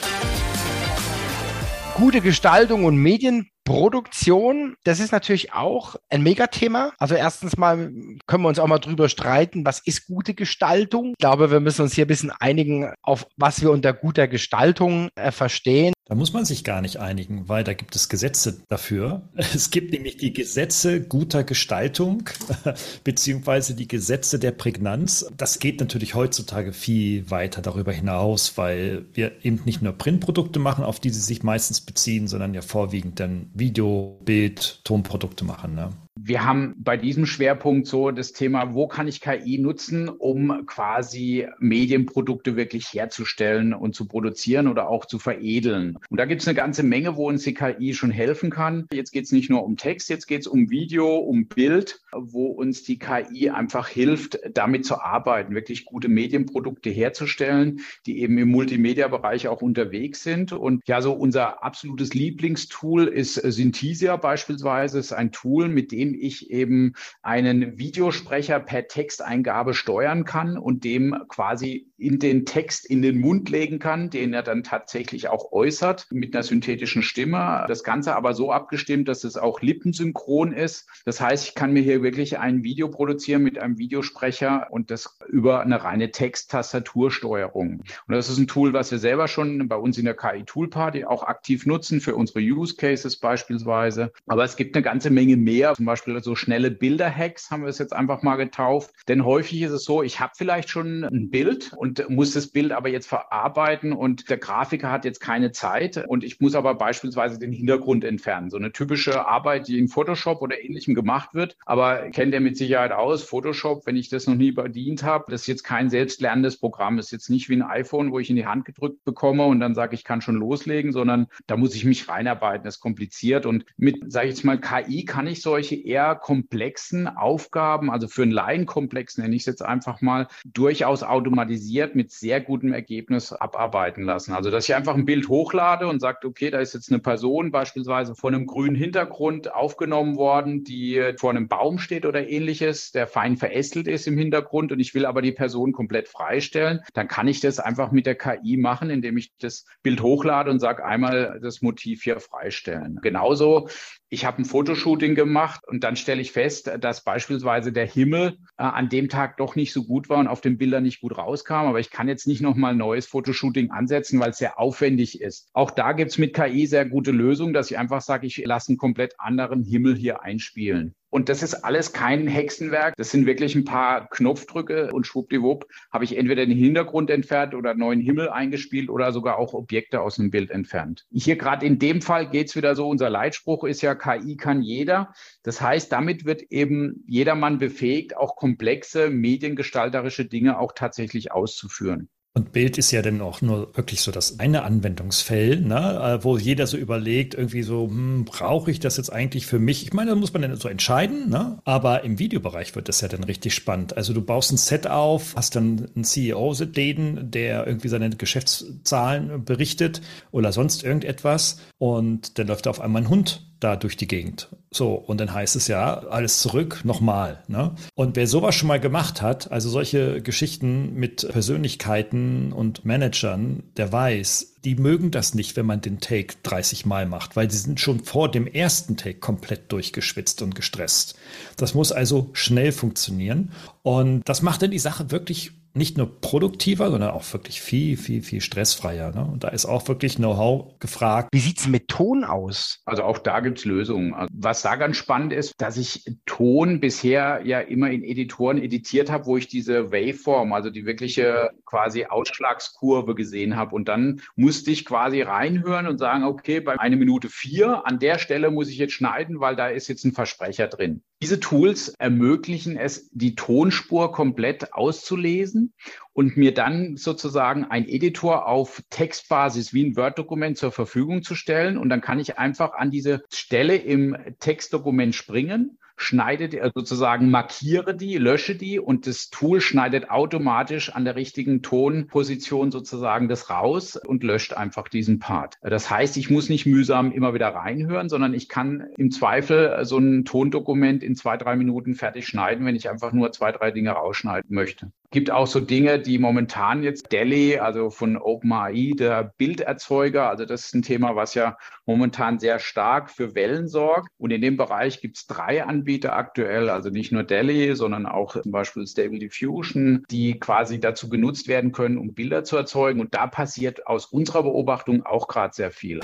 Gute 1.96 2.22
Gestaltung 2.22 2.86
und 2.86 2.98
Medien 2.98 3.50
Produktion, 3.68 4.78
das 4.86 5.02
ist 5.02 5.12
natürlich 5.12 5.52
auch 5.52 5.98
ein 6.10 6.24
Megathema. 6.24 6.94
Also 7.00 7.16
erstens 7.16 7.58
mal 7.58 7.92
können 8.26 8.44
wir 8.44 8.48
uns 8.48 8.60
auch 8.60 8.68
mal 8.68 8.80
drüber 8.80 9.10
streiten, 9.10 9.66
was 9.66 9.80
ist 9.80 10.08
gute 10.08 10.34
Gestaltung. 10.34 11.10
Ich 11.10 11.18
glaube, 11.18 11.52
wir 11.52 11.60
müssen 11.60 11.82
uns 11.82 11.94
hier 11.94 12.06
ein 12.06 12.08
bisschen 12.08 12.32
einigen, 12.32 12.94
auf 13.02 13.28
was 13.36 13.62
wir 13.62 13.72
unter 13.72 13.92
guter 13.92 14.30
Gestaltung 14.30 15.10
äh, 15.16 15.32
verstehen. 15.32 15.92
Da 16.08 16.16
muss 16.16 16.32
man 16.32 16.46
sich 16.46 16.64
gar 16.64 16.82
nicht 16.82 16.98
einigen, 16.98 17.50
weil 17.50 17.64
da 17.64 17.74
gibt 17.74 17.96
es 17.96 18.10
Gesetze 18.10 18.62
dafür. 18.70 19.24
Es 19.58 19.72
gibt 19.72 19.92
nämlich 19.92 20.18
die 20.18 20.34
Gesetze 20.34 21.02
guter 21.02 21.44
Gestaltung 21.44 22.30
beziehungsweise 23.04 23.76
die 23.76 23.88
Gesetze 23.88 24.40
der 24.40 24.52
Prägnanz. 24.52 25.26
Das 25.36 25.60
geht 25.60 25.80
natürlich 25.80 26.16
heutzutage 26.16 26.74
viel 26.74 27.30
weiter 27.32 27.62
darüber 27.62 27.92
hinaus, 27.92 28.58
weil 28.58 29.06
wir 29.14 29.34
eben 29.44 29.62
nicht 29.66 29.82
nur 29.82 29.94
Printprodukte 29.94 30.60
machen, 30.60 30.84
auf 30.84 31.00
die 31.00 31.10
sie 31.10 31.22
sich 31.22 31.44
meistens 31.44 31.82
beziehen, 31.82 32.28
sondern 32.28 32.54
ja 32.54 32.62
vorwiegend 32.62 33.20
dann 33.20 33.50
Video, 33.54 34.20
Bild, 34.24 34.82
Tonprodukte 34.84 35.44
machen. 35.44 35.76
Ne? 35.76 35.90
Wir 36.20 36.46
haben 36.46 36.76
bei 36.78 36.98
diesem 36.98 37.26
Schwerpunkt 37.26 37.88
so 37.88 38.12
das 38.12 38.34
Thema, 38.34 38.74
wo 38.74 38.88
kann 38.88 39.08
ich 39.08 39.22
KI 39.22 39.60
nutzen, 39.60 40.10
um 40.10 40.66
quasi 40.66 41.48
Medienprodukte 41.60 42.56
wirklich 42.56 42.92
herzustellen 42.94 43.74
und 43.74 43.94
zu 43.94 44.08
produzieren 44.08 44.68
oder 44.68 44.90
auch 44.90 45.06
zu 45.06 45.20
veredeln. 45.20 45.98
Und 46.10 46.20
da 46.20 46.26
gibt 46.26 46.42
es 46.42 46.48
eine 46.48 46.56
ganze 46.56 46.84
Menge, 46.84 47.16
wo 47.16 47.28
uns 47.28 47.44
die 47.44 47.54
KI 47.54 47.94
schon 47.94 48.12
helfen 48.12 48.50
kann. 48.50 48.88
Jetzt 48.92 49.12
geht 49.12 49.26
es 49.26 49.32
nicht 49.32 49.50
nur 49.50 49.64
um 49.64 49.78
Text, 49.78 50.10
jetzt 50.10 50.28
geht 50.28 50.42
es 50.42 50.48
um 50.48 50.70
Video, 50.70 51.18
um 51.18 51.48
Bild, 51.48 52.02
wo 52.12 52.48
uns 52.48 52.84
die 52.84 52.98
KI 52.98 53.50
einfach 53.50 53.88
hilft, 53.88 54.40
damit 54.54 54.86
zu 54.86 55.00
arbeiten, 55.00 55.54
wirklich 55.54 55.86
gute 55.86 56.08
Medienprodukte 56.08 56.90
herzustellen, 56.90 57.82
die 58.06 58.22
eben 58.22 58.38
im 58.38 58.50
Multimedia-Bereich 58.50 59.48
auch 59.48 59.62
unterwegs 59.62 60.24
sind. 60.24 60.52
Und 60.52 60.82
ja, 60.88 61.02
so 61.02 61.14
unser 61.14 61.64
absolutes 61.64 62.14
Lieblingstool 62.14 63.06
ist 63.06 63.36
Synthesia 63.36 64.16
beispielsweise, 64.16 65.00
ist 65.00 65.14
ein 65.14 65.32
Tool, 65.32 65.70
mit 65.70 65.92
dem 65.92 66.07
ich 66.14 66.50
eben 66.52 66.94
einen 67.22 67.78
Videosprecher 67.78 68.60
per 68.60 68.88
Texteingabe 68.88 69.74
steuern 69.74 70.26
kann 70.26 70.58
und 70.58 70.84
dem 70.84 71.16
quasi 71.28 71.92
in 71.98 72.20
den 72.20 72.46
Text 72.46 72.86
in 72.86 73.02
den 73.02 73.20
Mund 73.20 73.50
legen 73.50 73.80
kann, 73.80 74.10
den 74.10 74.34
er 74.34 74.44
dann 74.44 74.64
tatsächlich 74.64 75.30
auch 75.30 75.52
äußert 75.52 76.08
mit 76.12 76.36
einer 76.36 76.44
synthetischen 76.44 77.02
Stimme. 77.02 77.66
Das 77.68 77.84
Ganze 77.84 78.16
aber 78.16 78.34
so 78.34 78.52
abgestimmt, 78.52 79.08
dass 79.08 79.24
es 79.24 79.38
auch 79.38 79.62
lippensynchron 79.62 80.54
ist. 80.54 80.88
Das 81.06 81.20
heißt, 81.20 81.48
ich 81.48 81.56
kann 81.56 81.74
mir 81.74 81.82
hier 81.82 82.04
wirklich 82.04 82.38
ein 82.38 82.64
Video 82.64 82.90
produzieren 82.90 83.42
mit 83.44 83.58
einem 83.58 83.78
Videosprecher 83.78 84.68
und 84.70 84.92
das 84.92 85.18
über 85.28 85.62
eine 85.62 85.84
reine 85.84 86.12
Text-Tastatursteuerung. 86.12 87.82
Und 87.82 88.14
das 88.14 88.30
ist 88.30 88.38
ein 88.38 88.48
Tool, 88.48 88.74
was 88.74 88.92
wir 88.92 89.00
selber 89.00 89.28
schon 89.28 89.68
bei 89.68 89.76
uns 89.76 89.98
in 89.98 90.06
der 90.06 90.16
KI 90.16 90.44
Tool 90.46 90.70
Party 90.70 91.06
auch 91.06 91.24
aktiv 91.24 91.66
nutzen 91.66 92.00
für 92.00 92.16
unsere 92.16 92.40
Use 92.40 92.76
Cases 92.76 93.16
beispielsweise. 93.18 94.12
Aber 94.28 94.44
es 94.44 94.56
gibt 94.56 94.76
eine 94.76 94.84
ganze 94.84 95.10
Menge 95.10 95.38
mehr, 95.38 95.74
zum 95.74 95.86
Beispiel 95.86 95.97
so 96.22 96.36
schnelle 96.36 96.72
Bilder-Hacks 96.72 97.52
haben 97.52 97.64
wir 97.64 97.70
es 97.70 97.78
jetzt 97.78 97.94
einfach 97.94 98.24
mal 98.24 98.36
getauft. 98.36 98.92
Denn 99.08 99.26
häufig 99.26 99.62
ist 99.62 99.72
es 99.72 99.84
so, 99.84 100.04
ich 100.04 100.20
habe 100.20 100.34
vielleicht 100.36 100.70
schon 100.70 101.04
ein 101.04 101.30
Bild 101.30 101.74
und 101.76 102.10
muss 102.10 102.34
das 102.34 102.48
Bild 102.48 102.72
aber 102.72 102.90
jetzt 102.90 103.08
verarbeiten 103.08 103.94
und 103.94 104.30
der 104.30 104.38
Grafiker 104.38 104.92
hat 104.92 105.06
jetzt 105.06 105.20
keine 105.20 105.52
Zeit 105.52 106.06
und 106.08 106.24
ich 106.24 106.40
muss 106.40 106.56
aber 106.56 106.76
beispielsweise 106.76 107.40
den 107.40 107.52
Hintergrund 107.52 108.04
entfernen. 108.04 108.50
So 108.50 108.58
eine 108.58 108.72
typische 108.72 109.28
Arbeit, 109.28 109.68
die 109.68 109.80
in 109.80 109.88
Photoshop 109.88 110.42
oder 110.42 110.62
ähnlichem 110.62 110.96
gemacht 110.96 111.34
wird. 111.34 111.58
Aber 111.66 112.10
kennt 112.10 112.34
ihr 112.34 112.40
mit 112.40 112.58
Sicherheit 112.58 112.92
aus, 112.92 113.24
Photoshop, 113.24 113.86
wenn 113.86 113.96
ich 113.96 114.10
das 114.10 114.28
noch 114.28 114.36
nie 114.36 114.52
bedient 114.52 115.04
habe, 115.04 115.26
das 115.30 115.42
ist 115.42 115.48
jetzt 115.48 115.64
kein 115.64 115.90
selbstlernendes 115.90 116.58
Programm. 116.58 116.98
Das 116.98 117.08
ist 117.08 117.12
jetzt 117.12 117.30
nicht 117.30 117.50
wie 117.50 117.56
ein 117.56 117.62
iPhone, 117.62 118.12
wo 118.12 118.20
ich 118.20 118.30
in 118.30 118.36
die 118.36 118.46
Hand 118.46 118.66
gedrückt 118.66 119.04
bekomme 119.04 119.46
und 119.46 119.60
dann 119.60 119.76
sage, 119.76 119.96
ich 119.96 120.04
kann 120.04 120.22
schon 120.22 120.36
loslegen, 120.36 120.92
sondern 120.92 121.28
da 121.48 121.58
muss 121.58 121.76
ich 121.76 121.86
mich 121.86 122.08
reinarbeiten. 122.10 122.64
Das 122.64 122.76
ist 122.76 122.82
kompliziert. 122.82 123.46
Und 123.46 123.66
mit, 123.78 124.12
sage 124.12 124.28
ich 124.28 124.36
jetzt 124.36 124.44
mal, 124.44 124.60
KI 124.60 125.06
kann 125.06 125.28
ich 125.28 125.42
solche 125.42 125.76
eher 125.88 126.16
komplexen 126.16 127.08
Aufgaben, 127.08 127.90
also 127.90 128.08
für 128.08 128.24
einen 128.24 128.32
Laienkomplex 128.32 129.18
nenne 129.18 129.36
ich 129.36 129.44
es 129.44 129.46
jetzt 129.46 129.62
einfach 129.64 130.02
mal, 130.02 130.28
durchaus 130.46 131.04
automatisiert 131.04 131.96
mit 131.96 132.12
sehr 132.12 132.42
gutem 132.42 132.74
Ergebnis 132.74 133.34
abarbeiten 133.34 134.04
lassen. 134.04 134.34
Also 134.34 134.52
dass 134.52 134.68
ich 134.68 134.76
einfach 134.76 134.96
ein 134.96 135.06
Bild 135.06 135.30
hochlade 135.30 135.88
und 135.88 136.00
sagt, 136.00 136.26
okay, 136.26 136.50
da 136.50 136.60
ist 136.60 136.74
jetzt 136.74 136.92
eine 136.92 137.00
Person 137.00 137.52
beispielsweise 137.52 138.16
vor 138.16 138.30
einem 138.30 138.46
grünen 138.46 138.76
Hintergrund 138.76 139.54
aufgenommen 139.54 140.18
worden, 140.18 140.64
die 140.64 141.14
vor 141.18 141.30
einem 141.30 141.48
Baum 141.48 141.80
steht 141.80 142.06
oder 142.06 142.28
ähnliches, 142.28 142.92
der 142.92 143.08
fein 143.08 143.38
verästelt 143.38 143.88
ist 143.88 144.08
im 144.08 144.18
Hintergrund 144.18 144.72
und 144.72 144.80
ich 144.80 144.94
will 144.94 145.06
aber 145.06 145.22
die 145.22 145.32
Person 145.32 145.72
komplett 145.72 146.08
freistellen, 146.08 146.82
dann 146.94 147.08
kann 147.08 147.28
ich 147.28 147.40
das 147.40 147.60
einfach 147.60 147.92
mit 147.92 148.06
der 148.06 148.16
KI 148.16 148.58
machen, 148.58 148.90
indem 148.90 149.18
ich 149.18 149.32
das 149.40 149.66
Bild 149.84 150.02
hochlade 150.02 150.52
und 150.52 150.60
sage 150.60 150.86
einmal 150.86 151.40
das 151.42 151.62
Motiv 151.62 152.04
hier 152.04 152.20
freistellen. 152.20 153.00
Genauso 153.02 153.70
ich 154.10 154.26
habe 154.26 154.42
ein 154.42 154.46
Fotoshooting 154.46 155.16
gemacht 155.16 155.67
und 155.68 155.84
dann 155.84 155.96
stelle 155.96 156.22
ich 156.22 156.32
fest, 156.32 156.72
dass 156.80 157.04
beispielsweise 157.04 157.72
der 157.72 157.86
Himmel 157.86 158.38
äh, 158.58 158.64
an 158.64 158.90
dem 158.90 159.10
Tag 159.10 159.38
doch 159.38 159.56
nicht 159.56 159.74
so 159.74 159.84
gut 159.84 160.10
war 160.10 160.20
und 160.20 160.28
auf 160.28 160.42
den 160.42 160.58
Bildern 160.58 160.84
nicht 160.84 161.02
gut 161.02 161.18
rauskam. 161.18 161.68
Aber 161.68 161.80
ich 161.80 161.92
kann 161.92 162.08
jetzt 162.08 162.28
nicht 162.28 162.42
nochmal 162.42 162.76
neues 162.76 163.06
Fotoshooting 163.06 163.72
ansetzen, 163.72 164.20
weil 164.20 164.32
es 164.32 164.38
sehr 164.38 164.60
aufwendig 164.60 165.22
ist. 165.22 165.50
Auch 165.54 165.72
da 165.72 165.92
gibt 165.92 166.12
es 166.12 166.18
mit 166.18 166.34
KI 166.34 166.66
sehr 166.68 166.86
gute 166.86 167.12
Lösungen, 167.12 167.54
dass 167.54 167.70
ich 167.72 167.78
einfach 167.78 168.02
sage, 168.02 168.28
ich 168.28 168.38
lasse 168.38 168.70
einen 168.70 168.78
komplett 168.78 169.16
anderen 169.20 169.64
Himmel 169.64 169.96
hier 169.96 170.22
einspielen. 170.22 170.96
Und 171.10 171.30
das 171.30 171.42
ist 171.42 171.54
alles 171.54 171.94
kein 171.94 172.28
Hexenwerk. 172.28 172.96
Das 172.98 173.12
sind 173.12 173.26
wirklich 173.26 173.56
ein 173.56 173.64
paar 173.64 174.10
Knopfdrücke 174.10 174.92
und 174.92 175.08
schwuppdiwupp 175.08 175.66
habe 175.92 176.04
ich 176.04 176.18
entweder 176.18 176.46
den 176.46 176.58
Hintergrund 176.58 177.10
entfernt 177.10 177.56
oder 177.56 177.74
neuen 177.74 178.02
Himmel 178.02 178.30
eingespielt 178.30 178.90
oder 178.90 179.12
sogar 179.12 179.38
auch 179.38 179.54
Objekte 179.54 180.02
aus 180.02 180.16
dem 180.16 180.32
Bild 180.32 180.52
entfernt. 180.52 181.06
Hier 181.12 181.38
gerade 181.38 181.66
in 181.66 181.80
dem 181.80 182.02
Fall 182.02 182.30
geht 182.30 182.50
es 182.50 182.56
wieder 182.56 182.76
so, 182.76 182.90
unser 182.90 183.10
Leitspruch 183.10 183.64
ist 183.64 183.82
ja, 183.82 183.96
KI 183.96 184.36
kann 184.36 184.62
jeder. 184.62 185.14
Das 185.44 185.62
heißt, 185.62 185.92
damit 185.92 186.26
wird 186.26 186.42
eben 186.50 187.04
jedermann 187.08 187.58
befähigt, 187.58 188.18
auch 188.18 188.36
komplexe 188.36 189.10
mediengestalterische 189.10 190.26
Dinge 190.26 190.60
auch 190.60 190.74
tatsächlich 190.74 191.32
auszuführen. 191.32 192.10
Und 192.38 192.52
Bild 192.52 192.78
ist 192.78 192.92
ja 192.92 193.02
dann 193.02 193.20
auch 193.22 193.42
nur 193.42 193.76
wirklich 193.76 194.02
so 194.02 194.12
das 194.12 194.40
eine 194.40 194.62
Anwendungsfeld, 194.62 195.66
ne? 195.66 196.20
Äh, 196.20 196.24
wo 196.24 196.38
jeder 196.38 196.68
so 196.68 196.78
überlegt, 196.78 197.34
irgendwie 197.34 197.64
so, 197.64 197.88
hm, 197.88 198.26
brauche 198.26 198.70
ich 198.70 198.80
das 198.80 198.98
jetzt 198.98 199.12
eigentlich 199.12 199.48
für 199.48 199.58
mich? 199.58 199.82
Ich 199.82 199.92
meine, 199.92 200.12
da 200.12 200.16
muss 200.16 200.34
man 200.34 200.44
dann 200.44 200.56
so 200.56 200.68
entscheiden, 200.68 201.32
ne? 201.32 201.58
aber 201.66 202.04
im 202.04 202.20
Videobereich 202.20 202.76
wird 202.76 202.90
das 202.90 203.02
ja 203.02 203.08
dann 203.08 203.24
richtig 203.24 203.56
spannend. 203.56 203.98
Also 203.98 204.14
du 204.14 204.22
baust 204.22 204.52
ein 204.52 204.58
Set 204.58 204.86
auf, 204.86 205.34
hast 205.36 205.56
dann 205.56 205.90
einen 205.96 206.04
CEO 206.04 206.54
den, 206.54 207.32
der 207.32 207.66
irgendwie 207.66 207.88
seine 207.88 208.12
Geschäftszahlen 208.12 209.44
berichtet 209.44 210.02
oder 210.30 210.52
sonst 210.52 210.84
irgendetwas 210.84 211.60
und 211.80 212.38
dann 212.38 212.46
läuft 212.46 212.68
da 212.68 212.70
auf 212.70 212.82
einmal 212.82 213.02
ein 213.02 213.10
Hund 213.10 213.47
da 213.60 213.76
durch 213.76 213.98
die 213.98 214.08
Gegend. 214.08 214.50
So, 214.72 214.94
und 214.94 215.20
dann 215.20 215.34
heißt 215.34 215.56
es 215.56 215.68
ja, 215.68 216.00
alles 216.00 216.40
zurück, 216.42 216.82
nochmal. 216.84 217.44
Ne? 217.48 217.76
Und 217.96 218.16
wer 218.16 218.28
sowas 218.28 218.56
schon 218.56 218.68
mal 218.68 218.80
gemacht 218.80 219.22
hat, 219.22 219.52
also 219.52 219.70
solche 219.70 220.22
Geschichten 220.22 220.94
mit 220.94 221.28
Persönlichkeiten 221.30 222.52
und 222.54 222.86
Managern, 222.86 223.64
der 223.78 223.92
weiß, 223.92 224.56
die 224.66 224.76
mögen 224.76 225.12
das 225.12 225.34
nicht, 225.34 225.56
wenn 225.56 225.66
man 225.66 225.82
den 225.82 226.00
Take 226.00 226.36
30 226.44 226.86
Mal 226.86 227.06
macht, 227.06 227.36
weil 227.36 227.50
sie 227.50 227.58
sind 227.58 227.80
schon 227.80 228.04
vor 228.04 228.30
dem 228.30 228.46
ersten 228.46 228.98
Take 228.98 229.20
komplett 229.20 229.72
durchgeschwitzt 229.72 230.42
und 230.42 230.56
gestresst. 230.56 231.16
Das 231.56 231.74
muss 231.74 231.92
also 231.92 232.30
schnell 232.34 232.72
funktionieren. 232.72 233.52
Und 233.84 234.24
das 234.26 234.42
macht 234.42 234.62
dann 234.62 234.72
die 234.72 234.80
Sache 234.80 235.12
wirklich 235.12 235.54
nicht 235.78 235.98
nur 235.98 236.20
produktiver, 236.20 236.90
sondern 236.90 237.12
auch 237.12 237.32
wirklich 237.34 237.62
viel, 237.62 237.98
viel, 237.98 238.22
viel 238.22 238.42
stressfreier. 238.42 239.12
Ne? 239.14 239.26
Und 239.32 239.44
da 239.44 239.50
ist 239.50 239.66
auch 239.66 239.88
wirklich 239.88 240.16
Know-how 240.16 240.78
gefragt. 240.80 241.30
Wie 241.32 241.40
sieht 241.40 241.60
es 241.60 241.68
mit 241.68 241.88
Ton 241.88 242.24
aus? 242.24 242.82
Also 242.86 243.04
auch 243.04 243.18
da 243.18 243.40
gibt 243.40 243.60
es 243.60 243.66
Lösungen. 243.66 244.14
Also 244.14 244.30
was 244.34 244.62
da 244.62 244.76
ganz 244.76 244.98
spannend 244.98 245.34
ist, 245.34 245.54
dass 245.58 245.78
ich 245.78 246.04
Ton 246.26 246.80
bisher 246.80 247.42
ja 247.46 247.60
immer 247.60 247.92
in 247.92 248.04
Editoren 248.04 248.58
editiert 248.58 249.12
habe, 249.12 249.26
wo 249.26 249.38
ich 249.38 249.48
diese 249.48 249.92
Waveform, 249.92 250.54
also 250.54 250.70
die 250.70 250.86
wirkliche 250.86 251.52
quasi 251.66 252.06
Ausschlagskurve 252.06 253.16
gesehen 253.16 253.56
habe. 253.56 253.76
Und 253.76 253.88
dann 253.88 254.22
musste 254.36 254.72
ich 254.72 254.86
quasi 254.86 255.22
reinhören 255.22 255.88
und 255.88 255.98
sagen, 255.98 256.24
okay, 256.24 256.60
bei 256.60 256.80
einer 256.80 256.96
Minute 256.96 257.30
vier, 257.30 257.86
an 257.86 258.00
der 258.00 258.20
Stelle 258.20 258.52
muss 258.52 258.70
ich 258.70 258.78
jetzt 258.78 258.94
schneiden, 258.94 259.40
weil 259.40 259.56
da 259.56 259.68
ist 259.68 259.88
jetzt 259.88 260.04
ein 260.06 260.14
Versprecher 260.14 260.68
drin. 260.68 261.04
Diese 261.22 261.40
Tools 261.40 261.90
ermöglichen 261.98 262.78
es, 262.78 263.10
die 263.12 263.34
Tonspur 263.34 264.12
komplett 264.12 264.74
auszulesen 264.74 265.74
und 266.14 266.38
mir 266.38 266.54
dann 266.54 266.96
sozusagen 266.96 267.66
ein 267.66 267.88
Editor 267.88 268.48
auf 268.48 268.84
Textbasis 268.92 269.74
wie 269.74 269.86
ein 269.86 269.96
Word-Dokument 269.96 270.58
zur 270.58 270.72
Verfügung 270.72 271.24
zu 271.24 271.34
stellen. 271.34 271.78
Und 271.78 271.90
dann 271.90 272.02
kann 272.02 272.20
ich 272.20 272.38
einfach 272.38 272.74
an 272.74 272.92
diese 272.92 273.24
Stelle 273.34 273.78
im 273.78 274.16
Textdokument 274.40 275.16
springen 275.16 275.80
schneide 275.98 276.48
die, 276.48 276.60
äh, 276.60 276.72
sozusagen 276.74 277.30
markiere 277.30 277.96
die, 277.96 278.18
lösche 278.18 278.56
die 278.56 278.80
und 278.80 279.08
das 279.08 279.30
Tool 279.30 279.60
schneidet 279.60 280.10
automatisch 280.10 280.94
an 280.94 281.04
der 281.04 281.16
richtigen 281.16 281.62
Tonposition 281.62 282.72
sozusagen 282.72 283.28
das 283.28 283.50
raus 283.50 283.98
und 283.98 284.24
löscht 284.24 284.54
einfach 284.54 284.88
diesen 284.88 285.20
Part. 285.20 285.58
Das 285.62 285.90
heißt, 285.90 286.16
ich 286.18 286.30
muss 286.30 286.50
nicht 286.50 286.66
mühsam 286.66 287.12
immer 287.12 287.34
wieder 287.34 287.50
reinhören, 287.50 288.10
sondern 288.10 288.34
ich 288.34 288.48
kann 288.48 288.88
im 288.98 289.12
Zweifel 289.12 289.84
so 289.84 289.98
ein 289.98 290.24
Tondokument 290.24 291.04
in 291.04 291.16
zwei, 291.16 291.36
drei 291.38 291.56
Minuten 291.56 291.96
fertig 291.96 292.28
schneiden, 292.28 292.66
wenn 292.66 292.76
ich 292.76 292.90
einfach 292.90 293.12
nur 293.12 293.32
zwei, 293.32 293.52
drei 293.52 293.72
Dinge 293.72 293.92
rausschneiden 293.92 294.54
möchte 294.54 294.92
gibt 295.12 295.32
auch 295.32 295.48
so 295.48 295.60
Dinge, 295.60 296.00
die 296.00 296.20
momentan 296.20 296.84
jetzt 296.84 297.12
Delhi, 297.12 297.58
also 297.58 297.90
von 297.90 298.18
OpenAI, 298.18 298.94
der 298.98 299.34
Bilderzeuger, 299.38 300.30
also 300.30 300.46
das 300.46 300.66
ist 300.66 300.76
ein 300.76 300.82
Thema, 300.82 301.16
was 301.16 301.34
ja 301.34 301.58
momentan 301.86 302.40
sehr 302.40 302.60
stark 302.60 303.10
für 303.10 303.34
Wellen 303.34 303.68
sorgt. 303.68 304.10
Und 304.18 304.32
in 304.32 304.42
dem 304.42 304.58
Bereich 304.58 305.00
gibt 305.02 305.18
es 305.18 305.28
drei 305.28 305.64
Anbieter 305.64 306.16
aktuell, 306.16 306.70
also 306.70 306.90
nicht 306.90 307.12
nur 307.12 307.24
Delhi, 307.24 307.76
sondern 307.76 308.06
auch 308.06 308.42
zum 308.42 308.52
Beispiel 308.52 308.86
Stable 308.86 309.20
Diffusion, 309.20 310.04
die 310.12 310.40
quasi 310.40 310.80
dazu 310.80 311.10
genutzt 311.10 311.48
werden 311.48 311.72
können, 311.72 311.98
um 311.98 312.14
Bilder 312.14 312.44
zu 312.44 312.58
erzeugen. 312.58 313.00
Und 313.00 313.14
da 313.14 313.28
passiert 313.28 313.88
aus 313.88 314.08
unserer 314.08 314.44
Beobachtung 314.44 315.06
auch 315.06 315.28
gerade 315.28 315.54
sehr 315.54 315.72
viel. 315.72 316.02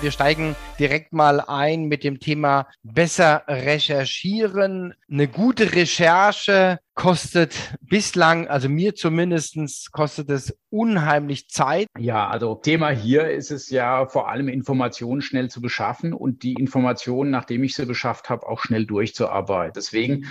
Wir 0.00 0.12
steigen 0.12 0.56
direkt 0.78 1.12
mal 1.12 1.40
ein 1.40 1.84
mit 1.84 2.04
dem 2.04 2.20
Thema 2.20 2.68
besser 2.82 3.42
recherchieren. 3.46 4.94
Eine 5.10 5.28
gute 5.28 5.74
Recherche 5.74 6.78
kostet 6.94 7.54
bislang, 7.82 8.48
also 8.48 8.70
mir 8.70 8.94
zumindest, 8.94 9.92
kostet 9.92 10.30
es 10.30 10.56
unheimlich 10.70 11.50
Zeit. 11.50 11.86
Ja, 11.98 12.28
also 12.28 12.54
Thema 12.54 12.88
hier 12.90 13.28
ist 13.28 13.50
es 13.50 13.68
ja 13.68 14.06
vor 14.06 14.30
allem 14.30 14.48
Informationen 14.48 15.20
schnell 15.20 15.50
zu 15.50 15.60
beschaffen 15.60 16.14
und 16.14 16.44
die 16.44 16.54
Informationen, 16.54 17.30
nachdem 17.30 17.62
ich 17.64 17.74
sie 17.74 17.84
beschafft 17.84 18.30
habe, 18.30 18.46
auch 18.46 18.60
schnell 18.60 18.86
durchzuarbeiten. 18.86 19.72
Deswegen 19.74 20.26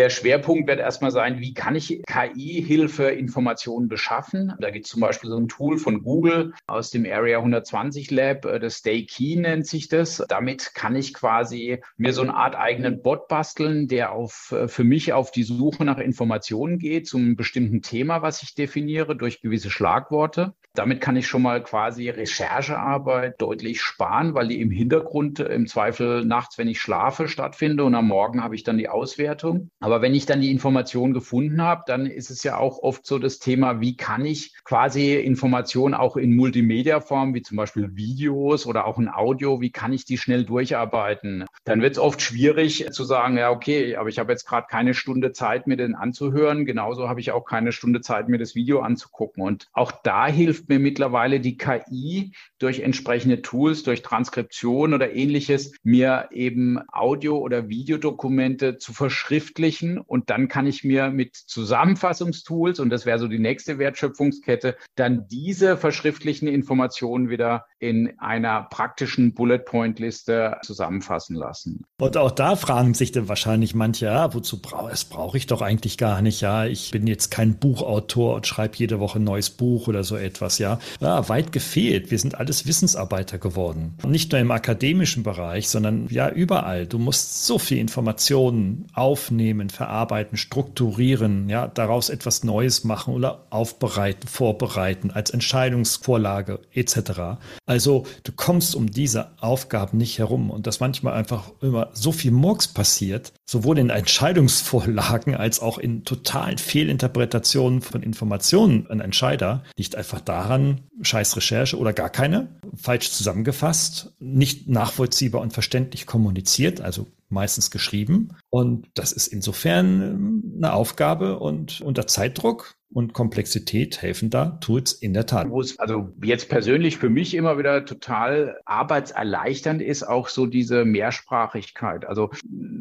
der 0.00 0.08
Schwerpunkt 0.08 0.66
wird 0.66 0.80
erstmal 0.80 1.10
sein, 1.10 1.40
wie 1.40 1.52
kann 1.52 1.76
ich 1.76 2.00
KI-Hilfe 2.06 3.10
Informationen 3.10 3.88
beschaffen? 3.88 4.54
Da 4.58 4.70
gibt 4.70 4.86
es 4.86 4.90
zum 4.92 5.02
Beispiel 5.02 5.28
so 5.28 5.36
ein 5.36 5.46
Tool 5.46 5.76
von 5.76 6.02
Google 6.02 6.54
aus 6.66 6.90
dem 6.90 7.04
Area 7.04 7.36
120 7.36 8.10
Lab, 8.10 8.46
äh, 8.46 8.58
das 8.58 8.76
Stay 8.76 9.04
Key 9.04 9.36
nennt 9.36 9.66
sich 9.66 9.88
das. 9.88 10.24
Damit 10.26 10.72
kann 10.74 10.96
ich 10.96 11.12
quasi 11.12 11.82
mir 11.98 12.14
so 12.14 12.22
eine 12.22 12.34
Art 12.34 12.56
eigenen 12.56 13.02
Bot 13.02 13.28
basteln, 13.28 13.88
der 13.88 14.12
auf, 14.12 14.52
äh, 14.52 14.68
für 14.68 14.84
mich 14.84 15.12
auf 15.12 15.32
die 15.32 15.42
Suche 15.42 15.84
nach 15.84 15.98
Informationen 15.98 16.78
geht 16.78 17.06
zum 17.06 17.36
bestimmten 17.36 17.82
Thema, 17.82 18.22
was 18.22 18.42
ich 18.42 18.54
definiere 18.54 19.14
durch 19.16 19.42
gewisse 19.42 19.68
Schlagworte. 19.68 20.54
Damit 20.74 21.00
kann 21.00 21.16
ich 21.16 21.26
schon 21.26 21.42
mal 21.42 21.62
quasi 21.62 22.08
Recherchearbeit 22.08 23.40
deutlich 23.40 23.80
sparen, 23.80 24.34
weil 24.34 24.48
die 24.48 24.60
im 24.60 24.70
Hintergrund 24.70 25.40
im 25.40 25.66
Zweifel 25.66 26.24
nachts, 26.24 26.58
wenn 26.58 26.68
ich 26.68 26.80
schlafe, 26.80 27.28
stattfindet 27.28 27.84
und 27.84 27.94
am 27.94 28.06
Morgen 28.06 28.42
habe 28.42 28.54
ich 28.54 28.62
dann 28.62 28.78
die 28.78 28.88
Auswertung. 28.88 29.70
Aber 29.80 30.00
wenn 30.00 30.14
ich 30.14 30.26
dann 30.26 30.40
die 30.40 30.50
Information 30.50 31.12
gefunden 31.12 31.60
habe, 31.62 31.82
dann 31.86 32.06
ist 32.06 32.30
es 32.30 32.42
ja 32.42 32.56
auch 32.56 32.78
oft 32.78 33.04
so 33.04 33.18
das 33.18 33.38
Thema, 33.40 33.80
wie 33.80 33.96
kann 33.96 34.24
ich 34.24 34.54
quasi 34.64 35.14
Informationen 35.14 35.94
auch 35.94 36.16
in 36.16 36.36
Multimedia-Form, 36.36 37.34
wie 37.34 37.42
zum 37.42 37.56
Beispiel 37.56 37.96
Videos 37.96 38.66
oder 38.66 38.86
auch 38.86 38.98
ein 38.98 39.08
Audio, 39.08 39.60
wie 39.60 39.72
kann 39.72 39.92
ich 39.92 40.04
die 40.04 40.18
schnell 40.18 40.44
durcharbeiten? 40.44 41.46
Dann 41.64 41.82
wird 41.82 41.92
es 41.92 41.98
oft 41.98 42.22
schwierig 42.22 42.86
zu 42.92 43.04
sagen, 43.04 43.36
ja, 43.36 43.50
okay, 43.50 43.96
aber 43.96 44.08
ich 44.08 44.18
habe 44.18 44.32
jetzt 44.32 44.46
gerade 44.46 44.66
keine 44.70 44.94
Stunde 44.94 45.32
Zeit, 45.32 45.66
mir 45.66 45.76
den 45.76 45.94
anzuhören. 45.94 46.64
Genauso 46.64 47.08
habe 47.08 47.20
ich 47.20 47.32
auch 47.32 47.44
keine 47.44 47.72
Stunde 47.72 48.00
Zeit, 48.00 48.28
mir 48.28 48.38
das 48.38 48.54
Video 48.54 48.80
anzugucken. 48.80 49.42
Und 49.42 49.66
auch 49.72 49.92
da 49.92 50.26
hilft 50.26 50.59
hilft 50.60 50.68
mir 50.68 50.78
mittlerweile 50.78 51.40
die 51.40 51.56
KI 51.56 52.32
durch 52.58 52.80
entsprechende 52.80 53.40
Tools, 53.40 53.82
durch 53.82 54.02
Transkription 54.02 54.92
oder 54.92 55.14
ähnliches, 55.14 55.72
mir 55.82 56.28
eben 56.32 56.78
Audio- 56.92 57.38
oder 57.38 57.68
Videodokumente 57.68 58.76
zu 58.76 58.92
verschriftlichen. 58.92 59.98
Und 59.98 60.28
dann 60.28 60.48
kann 60.48 60.66
ich 60.66 60.84
mir 60.84 61.10
mit 61.10 61.36
Zusammenfassungstools, 61.36 62.80
und 62.80 62.90
das 62.90 63.06
wäre 63.06 63.18
so 63.18 63.28
die 63.28 63.38
nächste 63.38 63.78
Wertschöpfungskette, 63.78 64.76
dann 64.96 65.26
diese 65.28 65.76
verschriftlichen 65.76 66.48
Informationen 66.48 67.30
wieder 67.30 67.64
in 67.80 68.18
einer 68.18 68.62
praktischen 68.62 69.34
Bullet-Point-Liste 69.34 70.58
zusammenfassen 70.62 71.34
lassen. 71.36 71.84
Und 71.98 72.16
auch 72.16 72.30
da 72.30 72.56
fragen 72.56 72.94
sich 72.94 73.12
dann 73.12 73.28
wahrscheinlich 73.28 73.74
manche, 73.74 74.06
ja, 74.06 74.32
wozu 74.32 74.62
brauche 74.62 74.90
das 74.90 75.04
brauche 75.04 75.36
ich 75.36 75.46
doch 75.46 75.62
eigentlich 75.62 75.98
gar 75.98 76.22
nicht. 76.22 76.40
Ja, 76.40 76.64
ich 76.64 76.90
bin 76.92 77.06
jetzt 77.06 77.30
kein 77.30 77.58
Buchautor 77.58 78.36
und 78.36 78.46
schreibe 78.46 78.76
jede 78.76 79.00
Woche 79.00 79.18
ein 79.18 79.24
neues 79.24 79.50
Buch 79.50 79.88
oder 79.88 80.04
so 80.04 80.16
etwas 80.16 80.30
etwas, 80.30 80.58
ja. 80.58 80.78
Ja, 81.00 81.28
weit 81.28 81.52
gefehlt. 81.52 82.10
Wir 82.10 82.18
sind 82.18 82.38
alles 82.38 82.66
Wissensarbeiter 82.66 83.38
geworden. 83.38 83.94
nicht 84.06 84.32
nur 84.32 84.40
im 84.40 84.50
akademischen 84.50 85.22
Bereich, 85.22 85.68
sondern 85.68 86.08
ja 86.08 86.30
überall. 86.30 86.86
Du 86.86 86.98
musst 86.98 87.46
so 87.46 87.58
viel 87.58 87.78
Informationen 87.78 88.86
aufnehmen, 88.94 89.70
verarbeiten, 89.70 90.38
strukturieren, 90.38 91.48
ja, 91.48 91.66
daraus 91.66 92.08
etwas 92.08 92.44
Neues 92.44 92.84
machen 92.84 93.14
oder 93.14 93.46
aufbereiten, 93.50 94.28
vorbereiten, 94.28 95.10
als 95.10 95.30
Entscheidungsvorlage 95.30 96.60
etc. 96.72 97.38
Also 97.70 98.04
du 98.24 98.32
kommst 98.32 98.74
um 98.74 98.90
diese 98.90 99.30
Aufgaben 99.40 99.96
nicht 99.96 100.18
herum 100.18 100.50
und 100.50 100.66
dass 100.66 100.80
manchmal 100.80 101.14
einfach 101.14 101.52
immer 101.60 101.90
so 101.92 102.10
viel 102.10 102.32
Murks 102.32 102.66
passiert, 102.66 103.32
sowohl 103.48 103.78
in 103.78 103.90
Entscheidungsvorlagen 103.90 105.36
als 105.36 105.60
auch 105.60 105.78
in 105.78 106.04
totalen 106.04 106.58
Fehlinterpretationen 106.58 107.80
von 107.80 108.02
Informationen 108.02 108.88
an 108.90 108.98
Entscheider, 108.98 109.62
liegt 109.76 109.94
einfach 109.94 110.20
daran, 110.20 110.80
scheiß 111.00 111.36
Recherche 111.36 111.78
oder 111.78 111.92
gar 111.92 112.10
keine, 112.10 112.48
falsch 112.74 113.12
zusammengefasst, 113.12 114.14
nicht 114.18 114.68
nachvollziehbar 114.68 115.40
und 115.40 115.52
verständlich 115.52 116.06
kommuniziert, 116.06 116.80
also 116.80 117.06
meistens 117.28 117.70
geschrieben. 117.70 118.30
Und 118.50 118.88
das 118.94 119.12
ist 119.12 119.28
insofern 119.28 120.02
ähm, 120.02 120.54
eine 120.56 120.72
Aufgabe 120.72 121.38
und 121.38 121.80
unter 121.82 122.08
Zeitdruck 122.08 122.74
und 122.92 123.12
Komplexität 123.12 124.02
helfen 124.02 124.30
da 124.30 124.58
Tools 124.60 124.92
in 124.92 125.14
der 125.14 125.26
Tat. 125.26 125.46
Also 125.78 126.12
jetzt 126.22 126.48
persönlich 126.48 126.96
für 126.96 127.08
mich 127.08 127.34
immer 127.34 127.56
wieder 127.56 127.84
total 127.84 128.60
arbeitserleichternd 128.64 129.80
ist, 129.80 130.02
auch 130.02 130.28
so 130.28 130.46
diese 130.46 130.84
Mehrsprachigkeit. 130.84 132.04
Also 132.04 132.30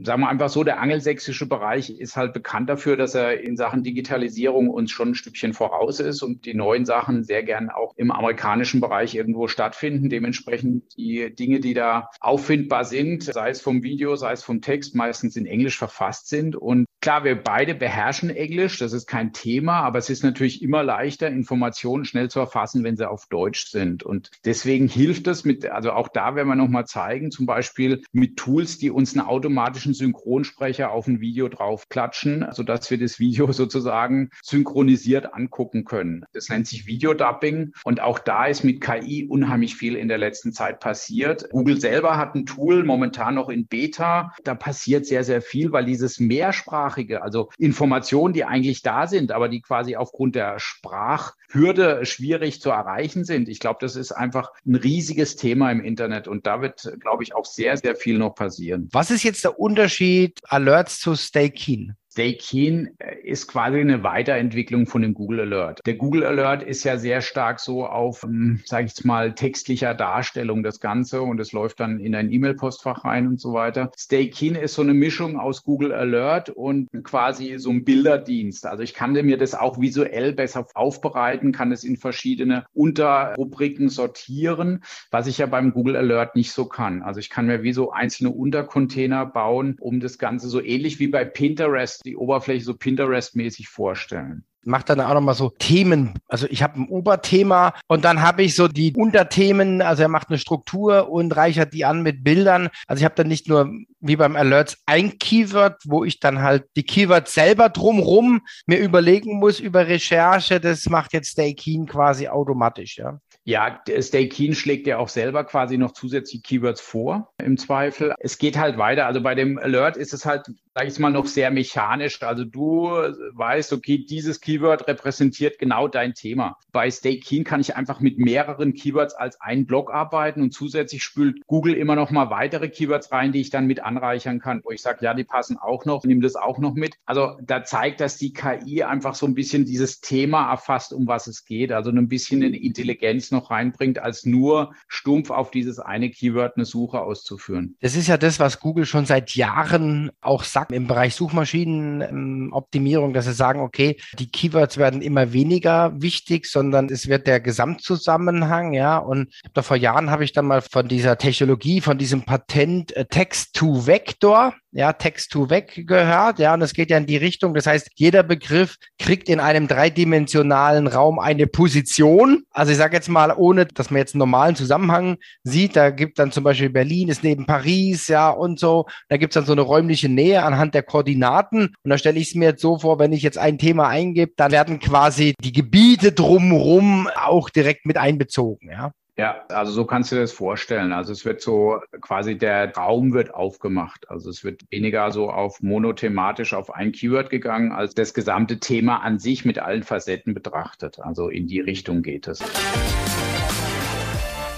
sagen 0.03 0.21
wir 0.21 0.29
einfach 0.29 0.49
so, 0.49 0.63
der 0.63 0.79
angelsächsische 0.81 1.45
Bereich 1.45 1.91
ist 1.91 2.15
halt 2.15 2.33
bekannt 2.33 2.69
dafür, 2.69 2.97
dass 2.97 3.13
er 3.13 3.39
in 3.41 3.55
Sachen 3.55 3.83
Digitalisierung 3.83 4.69
uns 4.69 4.91
schon 4.91 5.09
ein 5.09 5.15
Stückchen 5.15 5.53
voraus 5.53 5.99
ist 5.99 6.23
und 6.23 6.45
die 6.45 6.55
neuen 6.55 6.85
Sachen 6.85 7.23
sehr 7.23 7.43
gern 7.43 7.69
auch 7.69 7.93
im 7.95 8.11
amerikanischen 8.11 8.81
Bereich 8.81 9.13
irgendwo 9.13 9.47
stattfinden. 9.47 10.09
Dementsprechend 10.09 10.97
die 10.97 11.35
Dinge, 11.35 11.59
die 11.59 11.75
da 11.75 12.09
auffindbar 12.19 12.85
sind, 12.85 13.23
sei 13.23 13.51
es 13.51 13.61
vom 13.61 13.83
Video, 13.83 14.15
sei 14.15 14.31
es 14.31 14.43
vom 14.43 14.61
Text, 14.61 14.95
meistens 14.95 15.35
in 15.35 15.45
Englisch 15.45 15.77
verfasst 15.77 16.29
sind. 16.29 16.55
Und 16.55 16.85
klar, 17.01 17.23
wir 17.23 17.35
beide 17.35 17.75
beherrschen 17.75 18.29
Englisch, 18.29 18.79
das 18.79 18.93
ist 18.93 19.05
kein 19.05 19.33
Thema, 19.33 19.81
aber 19.81 19.98
es 19.99 20.09
ist 20.09 20.23
natürlich 20.23 20.61
immer 20.61 20.83
leichter, 20.83 21.27
Informationen 21.27 22.05
schnell 22.05 22.29
zu 22.29 22.39
erfassen, 22.39 22.83
wenn 22.83 22.97
sie 22.97 23.09
auf 23.09 23.27
Deutsch 23.27 23.67
sind. 23.67 24.03
Und 24.03 24.31
deswegen 24.45 24.87
hilft 24.87 25.27
es 25.27 25.45
mit, 25.45 25.65
also 25.65 25.91
auch 25.91 26.07
da 26.07 26.35
werden 26.35 26.47
wir 26.47 26.55
nochmal 26.55 26.85
zeigen, 26.85 27.31
zum 27.31 27.45
Beispiel 27.45 28.01
mit 28.11 28.37
Tools, 28.37 28.77
die 28.77 28.89
uns 28.89 29.15
einen 29.15 29.27
automatischen 29.27 29.93
Synchronsprecher 29.93 30.91
auf 30.91 31.07
ein 31.07 31.21
Video 31.21 31.49
drauf 31.49 31.89
klatschen, 31.89 32.47
sodass 32.51 32.89
wir 32.89 32.97
das 32.97 33.19
Video 33.19 33.51
sozusagen 33.51 34.29
synchronisiert 34.41 35.33
angucken 35.33 35.85
können. 35.85 36.25
Das 36.33 36.49
nennt 36.49 36.67
sich 36.67 36.87
Videodubbing. 36.87 37.73
Und 37.83 38.01
auch 38.01 38.19
da 38.19 38.45
ist 38.45 38.63
mit 38.63 38.81
KI 38.81 39.27
unheimlich 39.27 39.75
viel 39.75 39.95
in 39.95 40.07
der 40.07 40.17
letzten 40.17 40.53
Zeit 40.53 40.79
passiert. 40.79 41.49
Google 41.51 41.79
selber 41.79 42.17
hat 42.17 42.35
ein 42.35 42.45
Tool, 42.45 42.83
momentan 42.83 43.35
noch 43.35 43.49
in 43.49 43.67
Beta. 43.67 44.33
Da 44.43 44.55
passiert 44.55 45.05
sehr, 45.05 45.23
sehr 45.23 45.41
viel, 45.41 45.71
weil 45.71 45.85
dieses 45.85 46.19
mehrsprachige, 46.19 47.21
also 47.21 47.49
Informationen, 47.57 48.33
die 48.33 48.45
eigentlich 48.45 48.81
da 48.81 49.07
sind, 49.07 49.31
aber 49.31 49.49
die 49.49 49.61
quasi 49.61 49.88
quasi 49.89 49.95
aufgrund 49.95 50.35
der 50.35 50.59
Sprachhürde 50.59 52.05
schwierig 52.05 52.61
zu 52.61 52.69
erreichen 52.69 53.23
sind. 53.23 53.49
Ich 53.49 53.59
glaube, 53.59 53.79
das 53.81 53.95
ist 53.95 54.11
einfach 54.11 54.51
ein 54.65 54.75
riesiges 54.75 55.35
Thema 55.35 55.71
im 55.71 55.81
Internet 55.81 56.27
und 56.27 56.45
da 56.45 56.61
wird, 56.61 56.95
glaube 56.99 57.23
ich, 57.23 57.35
auch 57.35 57.45
sehr, 57.45 57.77
sehr 57.77 57.95
viel 57.95 58.17
noch 58.17 58.35
passieren. 58.35 58.89
Was 58.91 59.11
ist 59.11 59.23
jetzt 59.23 59.43
der 59.43 59.59
Unterschied 59.59 60.39
Alerts 60.43 60.99
zu 60.99 61.15
Stay 61.15 61.49
Keen? 61.49 61.95
Stay 62.19 62.33
Keen 62.33 62.89
äh, 62.99 63.15
ist 63.23 63.47
quasi 63.47 63.79
eine 63.79 64.03
Weiterentwicklung 64.03 64.87
von 64.87 65.01
dem 65.01 65.13
Google 65.13 65.39
Alert. 65.39 65.79
Der 65.85 65.93
Google 65.93 66.25
Alert 66.25 66.63
ist 66.63 66.83
ja 66.83 66.97
sehr 66.97 67.21
stark 67.21 67.61
so 67.61 67.85
auf, 67.85 68.25
ähm, 68.25 68.59
sage 68.65 68.87
ich 68.87 68.91
jetzt 68.91 69.05
mal, 69.05 69.33
textlicher 69.35 69.93
Darstellung 69.93 70.61
das 70.61 70.81
Ganze 70.81 71.21
und 71.21 71.39
es 71.39 71.53
läuft 71.53 71.79
dann 71.79 72.01
in 72.01 72.15
ein 72.15 72.29
E-Mail-Postfach 72.29 73.05
rein 73.05 73.25
und 73.25 73.39
so 73.39 73.53
weiter. 73.53 73.89
Stay 73.97 74.29
Keen 74.29 74.55
ist 74.55 74.73
so 74.73 74.81
eine 74.81 74.93
Mischung 74.93 75.39
aus 75.39 75.63
Google 75.63 75.93
Alert 75.93 76.49
und 76.49 76.89
quasi 77.05 77.57
so 77.57 77.69
ein 77.69 77.85
Bilderdienst. 77.85 78.65
Also 78.65 78.83
ich 78.83 78.93
kann 78.93 79.13
mir 79.13 79.37
das 79.37 79.55
auch 79.55 79.79
visuell 79.79 80.33
besser 80.33 80.67
aufbereiten, 80.73 81.53
kann 81.53 81.71
es 81.71 81.85
in 81.85 81.95
verschiedene 81.95 82.65
Unterrubriken 82.73 83.87
sortieren, 83.87 84.83
was 85.09 85.27
ich 85.27 85.37
ja 85.37 85.45
beim 85.45 85.71
Google 85.71 85.95
Alert 85.95 86.35
nicht 86.35 86.51
so 86.51 86.65
kann. 86.65 87.01
Also 87.01 87.21
ich 87.21 87.29
kann 87.29 87.45
mir 87.45 87.63
wie 87.63 87.71
so 87.71 87.91
einzelne 87.91 88.31
Untercontainer 88.31 89.25
bauen, 89.25 89.77
um 89.79 90.01
das 90.01 90.17
Ganze 90.17 90.49
so 90.49 90.61
ähnlich 90.61 90.99
wie 90.99 91.07
bei 91.07 91.23
Pinterest, 91.23 92.01
die 92.09 92.17
Oberfläche 92.17 92.63
so 92.63 92.73
Pinterest-mäßig 92.73 93.67
vorstellen 93.67 94.43
macht 94.65 94.89
dann 94.89 95.01
auch 95.01 95.13
nochmal 95.13 95.35
so 95.35 95.49
Themen. 95.49 96.13
Also 96.27 96.47
ich 96.49 96.63
habe 96.63 96.79
ein 96.79 96.87
Oberthema 96.87 97.73
und 97.87 98.05
dann 98.05 98.21
habe 98.21 98.43
ich 98.43 98.55
so 98.55 98.67
die 98.67 98.93
Unterthemen. 98.95 99.81
Also 99.81 100.03
er 100.03 100.09
macht 100.09 100.29
eine 100.29 100.37
Struktur 100.37 101.09
und 101.09 101.35
reichert 101.35 101.73
die 101.73 101.85
an 101.85 102.03
mit 102.03 102.23
Bildern. 102.23 102.69
Also 102.87 103.01
ich 103.01 103.05
habe 103.05 103.15
dann 103.15 103.27
nicht 103.27 103.47
nur 103.47 103.71
wie 103.99 104.15
beim 104.15 104.35
Alerts 104.35 104.77
ein 104.85 105.17
Keyword, 105.17 105.81
wo 105.85 106.03
ich 106.03 106.19
dann 106.19 106.41
halt 106.41 106.65
die 106.75 106.83
Keywords 106.83 107.33
selber 107.33 107.69
drumrum 107.69 108.41
mir 108.65 108.79
überlegen 108.79 109.39
muss 109.39 109.59
über 109.59 109.87
Recherche. 109.87 110.59
Das 110.59 110.87
macht 110.89 111.13
jetzt 111.13 111.31
Stay 111.31 111.53
Keen 111.53 111.85
quasi 111.85 112.27
automatisch, 112.27 112.97
ja. 112.97 113.19
Ja, 113.45 113.81
Stay 113.99 114.29
Keen 114.29 114.53
schlägt 114.53 114.85
ja 114.85 114.99
auch 114.99 115.09
selber 115.09 115.43
quasi 115.43 115.77
noch 115.77 115.93
zusätzliche 115.93 116.43
Keywords 116.43 116.81
vor, 116.81 117.33
im 117.43 117.57
Zweifel. 117.57 118.13
Es 118.19 118.37
geht 118.37 118.59
halt 118.59 118.77
weiter. 118.77 119.07
Also 119.07 119.21
bei 119.21 119.33
dem 119.33 119.57
Alert 119.57 119.97
ist 119.97 120.13
es 120.13 120.25
halt, 120.25 120.51
sage 120.79 120.91
ich 120.91 120.99
mal, 120.99 121.09
noch 121.09 121.25
sehr 121.25 121.51
mechanisch. 121.51 122.23
Also 122.23 122.45
du 122.45 122.87
weißt, 122.87 123.73
okay, 123.73 123.97
dieses 123.97 124.39
Keyword 124.39 124.87
repräsentiert 124.87 125.59
genau 125.59 125.89
dein 125.89 126.13
Thema. 126.13 126.55
Bei 126.71 126.89
Stay 126.89 127.19
Keen 127.19 127.43
kann 127.43 127.59
ich 127.59 127.75
einfach 127.75 127.99
mit 127.99 128.17
mehreren 128.17 128.73
Keywords 128.73 129.13
als 129.13 129.41
ein 129.41 129.65
Block 129.65 129.91
arbeiten 129.91 130.41
und 130.41 130.53
zusätzlich 130.53 131.03
spült 131.03 131.45
Google 131.47 131.73
immer 131.73 131.97
noch 131.97 132.11
mal 132.11 132.29
weitere 132.29 132.69
Keywords 132.69 133.11
rein, 133.11 133.33
die 133.33 133.41
ich 133.41 133.49
dann 133.49 133.67
mit 133.67 133.83
anreichern 133.83 134.39
kann, 134.39 134.61
wo 134.63 134.71
ich 134.71 134.81
sage, 134.81 135.03
ja, 135.03 135.13
die 135.13 135.25
passen 135.25 135.57
auch 135.57 135.83
noch, 135.83 136.05
nimm 136.05 136.21
das 136.21 136.37
auch 136.37 136.59
noch 136.59 136.75
mit. 136.75 136.95
Also 137.05 137.37
da 137.43 137.65
zeigt, 137.65 137.99
dass 137.99 138.15
die 138.15 138.31
KI 138.31 138.83
einfach 138.83 139.15
so 139.15 139.25
ein 139.25 139.33
bisschen 139.33 139.65
dieses 139.65 139.99
Thema 139.99 140.49
erfasst, 140.49 140.93
um 140.93 141.07
was 141.07 141.27
es 141.27 141.43
geht. 141.43 141.73
Also 141.73 141.89
ein 141.89 142.07
bisschen 142.07 142.41
eine 142.41 142.55
Intelligenz 142.55 143.31
noch 143.31 143.51
reinbringt, 143.51 143.99
als 143.99 144.25
nur 144.25 144.73
stumpf 144.87 145.29
auf 145.29 145.51
dieses 145.51 145.79
eine 145.79 146.09
Keyword 146.09 146.55
eine 146.55 146.63
Suche 146.63 147.01
auszuführen. 147.01 147.75
Das 147.81 147.97
ist 147.97 148.07
ja 148.07 148.15
das, 148.15 148.39
was 148.39 148.61
Google 148.61 148.85
schon 148.85 149.05
seit 149.05 149.35
Jahren 149.35 150.11
auch 150.21 150.45
sagt 150.45 150.68
im 150.71 150.87
Bereich 150.87 151.15
Suchmaschinenoptimierung, 151.15 153.13
dass 153.13 153.25
sie 153.25 153.33
sagen, 153.33 153.61
okay, 153.61 153.97
die 154.17 154.29
Keywords 154.29 154.77
werden 154.77 155.01
immer 155.01 155.33
weniger 155.33 155.91
wichtig, 156.01 156.45
sondern 156.45 156.89
es 156.89 157.07
wird 157.07 157.27
der 157.27 157.39
Gesamtzusammenhang, 157.39 158.73
ja. 158.73 158.97
Und 158.97 159.33
da 159.53 159.61
vor 159.61 159.77
Jahren 159.77 160.11
habe 160.11 160.23
ich 160.23 160.31
dann 160.31 160.45
mal 160.45 160.61
von 160.61 160.87
dieser 160.87 161.17
Technologie, 161.17 161.81
von 161.81 161.97
diesem 161.97 162.23
Patent 162.23 162.95
äh, 162.95 163.05
Text 163.05 163.55
to 163.55 163.85
Vector, 163.87 164.53
ja, 164.71 164.93
Text 164.93 165.31
to 165.31 165.49
Vec 165.49 165.87
gehört, 165.87 166.37
ja, 166.37 166.53
und 166.53 166.61
es 166.61 166.73
geht 166.73 166.91
ja 166.91 166.97
in 166.97 167.07
die 167.07 167.17
Richtung. 167.17 167.53
Das 167.53 167.65
heißt, 167.65 167.89
jeder 167.95 168.21
Begriff 168.21 168.75
kriegt 168.99 169.27
in 169.27 169.39
einem 169.39 169.67
dreidimensionalen 169.67 170.87
Raum 170.87 171.17
eine 171.17 171.47
Position. 171.47 172.43
Also 172.51 172.71
ich 172.71 172.77
sage 172.77 172.95
jetzt 172.95 173.09
mal, 173.09 173.33
ohne 173.35 173.65
dass 173.65 173.89
man 173.89 173.97
jetzt 173.97 174.13
einen 174.13 174.19
normalen 174.19 174.55
Zusammenhang 174.55 175.17
sieht, 175.43 175.75
da 175.75 175.89
gibt 175.89 176.19
dann 176.19 176.31
zum 176.31 176.43
Beispiel 176.43 176.69
Berlin 176.69 177.09
ist 177.09 177.23
neben 177.23 177.45
Paris, 177.45 178.07
ja, 178.07 178.29
und 178.29 178.59
so. 178.59 178.85
Da 179.07 179.17
gibt 179.17 179.31
es 179.31 179.35
dann 179.35 179.45
so 179.45 179.53
eine 179.53 179.61
räumliche 179.61 180.09
Nähe 180.09 180.43
anhand 180.53 180.73
der 180.73 180.83
Koordinaten. 180.83 181.75
Und 181.83 181.89
da 181.89 181.97
stelle 181.97 182.19
ich 182.19 182.29
es 182.29 182.35
mir 182.35 182.49
jetzt 182.49 182.61
so 182.61 182.79
vor, 182.79 182.99
wenn 182.99 183.13
ich 183.13 183.23
jetzt 183.23 183.37
ein 183.37 183.57
Thema 183.57 183.87
eingebe, 183.87 184.33
dann 184.35 184.51
werden 184.51 184.79
quasi 184.79 185.33
die 185.41 185.53
Gebiete 185.53 186.11
drumherum 186.11 187.07
auch 187.15 187.49
direkt 187.49 187.85
mit 187.85 187.97
einbezogen, 187.97 188.69
ja. 188.69 188.91
Ja, 189.19 189.43
also 189.49 189.73
so 189.73 189.83
kannst 189.83 190.13
du 190.13 190.15
dir 190.15 190.21
das 190.21 190.31
vorstellen. 190.31 190.93
Also 190.93 191.11
es 191.11 191.25
wird 191.25 191.41
so 191.41 191.81
quasi 191.99 192.37
der 192.37 192.73
Raum 192.73 193.11
wird 193.11 193.33
aufgemacht. 193.33 194.09
Also 194.09 194.29
es 194.29 194.45
wird 194.45 194.61
weniger 194.71 195.11
so 195.11 195.29
auf 195.29 195.61
monothematisch 195.61 196.53
auf 196.53 196.73
ein 196.73 196.93
Keyword 196.93 197.29
gegangen, 197.29 197.73
als 197.73 197.93
das 197.93 198.13
gesamte 198.13 198.61
Thema 198.61 199.03
an 199.03 199.19
sich 199.19 199.43
mit 199.43 199.59
allen 199.59 199.83
Facetten 199.83 200.33
betrachtet. 200.33 201.01
Also 201.01 201.27
in 201.27 201.47
die 201.47 201.59
Richtung 201.59 202.01
geht 202.01 202.29
es. 202.29 202.39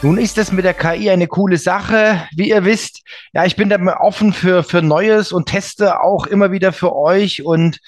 Nun 0.03 0.17
ist 0.17 0.39
es 0.39 0.51
mit 0.51 0.65
der 0.65 0.73
KI 0.73 1.11
eine 1.11 1.27
coole 1.27 1.57
Sache. 1.57 2.27
Wie 2.35 2.49
ihr 2.49 2.65
wisst, 2.65 3.03
ja, 3.33 3.45
ich 3.45 3.55
bin 3.55 3.69
da 3.69 3.77
offen 3.99 4.33
für, 4.33 4.63
für 4.63 4.81
Neues 4.81 5.31
und 5.31 5.45
teste 5.45 6.01
auch 6.01 6.25
immer 6.25 6.51
wieder 6.51 6.73
für 6.73 6.95
euch 6.95 7.45
und 7.45 7.79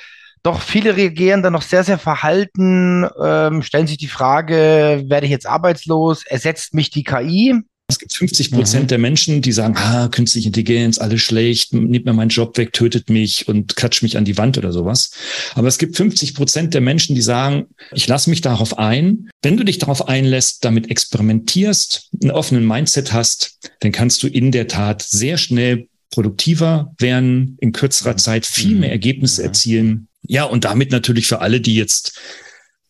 doch 0.44 0.62
viele 0.62 0.96
reagieren 0.96 1.42
dann 1.42 1.54
noch 1.54 1.64
sehr, 1.64 1.84
sehr 1.84 1.98
verhalten, 1.98 3.10
ähm, 3.20 3.64
stellen 3.64 3.88
sich 3.88 3.98
die 3.98 4.08
Frage, 4.08 5.06
werde 5.08 5.26
ich 5.26 5.32
jetzt 5.32 5.48
arbeitslos? 5.48 6.24
Ersetzt 6.26 6.76
mich 6.76 6.92
die 6.92 7.04
KI? 7.04 7.64
Es 7.88 8.00
gibt 8.00 8.14
50 8.14 8.52
Prozent 8.52 8.84
mhm. 8.84 8.88
der 8.88 8.98
Menschen, 8.98 9.42
die 9.42 9.52
sagen, 9.52 9.76
ah, 9.78 10.08
künstliche 10.08 10.48
Intelligenz, 10.48 11.00
alles 11.00 11.22
schlecht, 11.22 11.74
nimmt 11.74 12.06
mir 12.06 12.14
meinen 12.14 12.30
Job 12.30 12.58
weg, 12.58 12.72
tötet 12.74 13.10
mich 13.10 13.48
und 13.48 13.76
klatscht 13.76 14.04
mich 14.04 14.18
an 14.18 14.26
die 14.26 14.38
Wand 14.38 14.58
oder 14.58 14.72
sowas. 14.72 15.12
Aber 15.54 15.68
es 15.68 15.78
gibt 15.78 15.98
50 15.98 16.34
Prozent 16.34 16.74
der 16.74 16.82
Menschen, 16.82 17.14
die 17.14 17.22
sagen, 17.22 17.66
ich 17.92 18.08
lasse 18.08 18.30
mich 18.30 18.42
darauf 18.42 18.80
ein. 18.80 19.30
Wenn 19.42 19.58
du 19.58 19.66
dich 19.66 19.80
darauf 19.80 20.08
einlässt, 20.08 20.64
damit 20.64 20.90
experimentierst, 20.90 22.10
einen 22.22 22.32
offenen 22.32 22.66
Mindset 22.66 23.12
hast, 23.12 23.60
dann 23.82 23.92
kannst 23.92 24.24
du 24.24 24.28
in 24.28 24.52
der 24.52 24.68
Tat 24.68 25.02
sehr 25.02 25.38
schnell 25.38 25.88
produktiver 26.10 26.94
werden, 27.00 27.58
in 27.60 27.74
kürzerer 27.74 28.18
Zeit 28.18 28.46
viel 28.46 28.76
mehr 28.76 28.92
Ergebnisse 28.92 29.44
erzielen 29.44 30.08
ja, 30.26 30.46
und 30.46 30.64
damit 30.64 30.92
natürlich 30.92 31.28
für 31.28 31.42
alle, 31.42 31.60
die 31.60 31.76
jetzt 31.76 32.20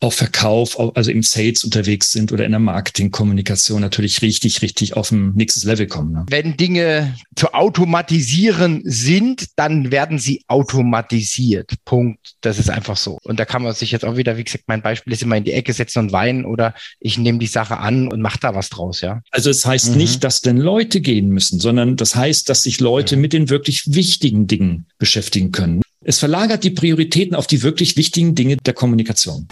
auf 0.03 0.15
Verkauf, 0.15 0.77
also 0.97 1.11
im 1.11 1.23
Sales 1.23 1.63
unterwegs 1.63 2.11
sind 2.11 2.33
oder 2.33 2.43
in 2.43 2.51
der 2.51 2.59
Marketingkommunikation 2.59 3.79
natürlich 3.79 4.21
richtig, 4.21 4.61
richtig 4.61 4.97
auf 4.97 5.11
ein 5.11 5.31
nächstes 5.33 5.63
Level 5.63 5.87
kommen. 5.87 6.11
Ne? 6.11 6.25
Wenn 6.29 6.57
Dinge 6.57 7.15
zu 7.37 7.53
automatisieren 7.53 8.81
sind, 8.83 9.47
dann 9.55 9.91
werden 9.91 10.19
sie 10.19 10.43
automatisiert. 10.47 11.71
Punkt. 11.85 12.33
Das 12.41 12.59
ist 12.59 12.69
einfach 12.69 12.97
so. 12.97 13.17
Und 13.23 13.39
da 13.39 13.45
kann 13.45 13.63
man 13.63 13.73
sich 13.73 13.91
jetzt 13.91 14.03
auch 14.03 14.17
wieder, 14.17 14.35
wie 14.35 14.43
gesagt, 14.43 14.65
mein 14.67 14.81
Beispiel 14.81 15.13
ist 15.13 15.23
immer 15.23 15.37
in 15.37 15.45
die 15.45 15.53
Ecke 15.53 15.71
setzen 15.71 15.99
und 15.99 16.11
weinen 16.11 16.43
oder 16.43 16.73
ich 16.99 17.17
nehme 17.17 17.39
die 17.39 17.47
Sache 17.47 17.77
an 17.77 18.09
und 18.09 18.19
mache 18.19 18.39
da 18.41 18.53
was 18.53 18.69
draus, 18.69 18.99
ja. 18.99 19.21
Also 19.31 19.49
es 19.49 19.65
heißt 19.65 19.91
mhm. 19.91 19.97
nicht, 19.97 20.25
dass 20.25 20.41
denn 20.41 20.57
Leute 20.57 20.99
gehen 20.99 21.29
müssen, 21.29 21.61
sondern 21.61 21.95
das 21.95 22.13
heißt, 22.13 22.49
dass 22.49 22.63
sich 22.63 22.81
Leute 22.81 23.15
mhm. 23.15 23.21
mit 23.21 23.31
den 23.31 23.49
wirklich 23.49 23.83
wichtigen 23.87 24.47
Dingen 24.47 24.87
beschäftigen 24.97 25.53
können. 25.53 25.81
Es 26.05 26.19
verlagert 26.19 26.65
die 26.65 26.69
Prioritäten 26.69 27.33
auf 27.33 27.47
die 27.47 27.63
wirklich 27.63 27.95
wichtigen 27.95 28.35
Dinge 28.35 28.57
der 28.57 28.73
Kommunikation. 28.73 29.47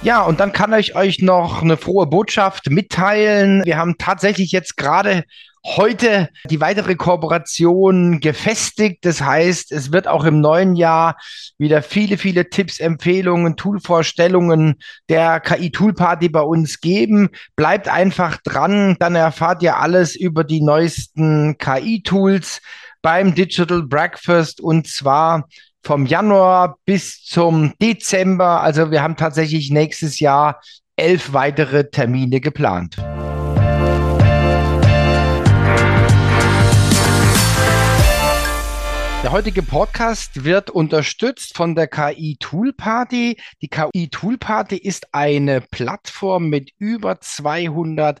Ja, 0.00 0.22
und 0.22 0.40
dann 0.40 0.52
kann 0.52 0.72
ich 0.74 0.96
euch 0.96 1.20
noch 1.20 1.62
eine 1.62 1.76
frohe 1.76 2.06
Botschaft 2.06 2.70
mitteilen. 2.70 3.62
Wir 3.64 3.76
haben 3.76 3.96
tatsächlich 3.98 4.52
jetzt 4.52 4.76
gerade 4.76 5.24
heute 5.64 6.28
die 6.50 6.60
weitere 6.60 6.94
Kooperation 6.94 8.20
gefestigt. 8.20 9.04
Das 9.04 9.22
heißt, 9.22 9.72
es 9.72 9.92
wird 9.92 10.06
auch 10.06 10.24
im 10.24 10.40
neuen 10.40 10.76
Jahr 10.76 11.16
wieder 11.56 11.82
viele, 11.82 12.18
viele 12.18 12.50
Tipps, 12.50 12.80
Empfehlungen, 12.80 13.56
Toolvorstellungen 13.56 14.76
der 15.08 15.40
KI-Tool-Party 15.40 16.28
bei 16.28 16.42
uns 16.42 16.80
geben. 16.80 17.30
Bleibt 17.56 17.88
einfach 17.88 18.38
dran, 18.44 18.96
dann 18.98 19.14
erfahrt 19.14 19.62
ihr 19.62 19.78
alles 19.78 20.16
über 20.16 20.44
die 20.44 20.60
neuesten 20.60 21.56
KI-Tools 21.56 22.60
beim 23.04 23.34
Digital 23.34 23.82
Breakfast 23.82 24.62
und 24.62 24.88
zwar 24.88 25.46
vom 25.82 26.06
Januar 26.06 26.78
bis 26.86 27.22
zum 27.22 27.74
Dezember. 27.78 28.62
Also 28.62 28.90
wir 28.90 29.02
haben 29.02 29.16
tatsächlich 29.16 29.70
nächstes 29.70 30.20
Jahr 30.20 30.58
elf 30.96 31.34
weitere 31.34 31.90
Termine 31.90 32.40
geplant. 32.40 32.96
Der 39.22 39.32
heutige 39.32 39.62
Podcast 39.62 40.44
wird 40.44 40.70
unterstützt 40.70 41.54
von 41.56 41.74
der 41.74 41.88
KI 41.88 42.36
Tool 42.40 42.72
Party. 42.72 43.38
Die 43.60 43.68
KI 43.68 44.08
Tool 44.08 44.38
Party 44.38 44.78
ist 44.78 45.12
eine 45.12 45.60
Plattform 45.60 46.48
mit 46.48 46.72
über 46.78 47.20
200 47.20 48.20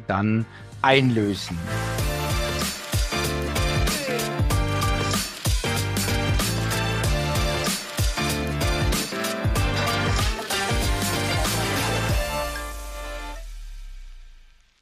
dann 0.07 0.45
einlösen. 0.81 1.57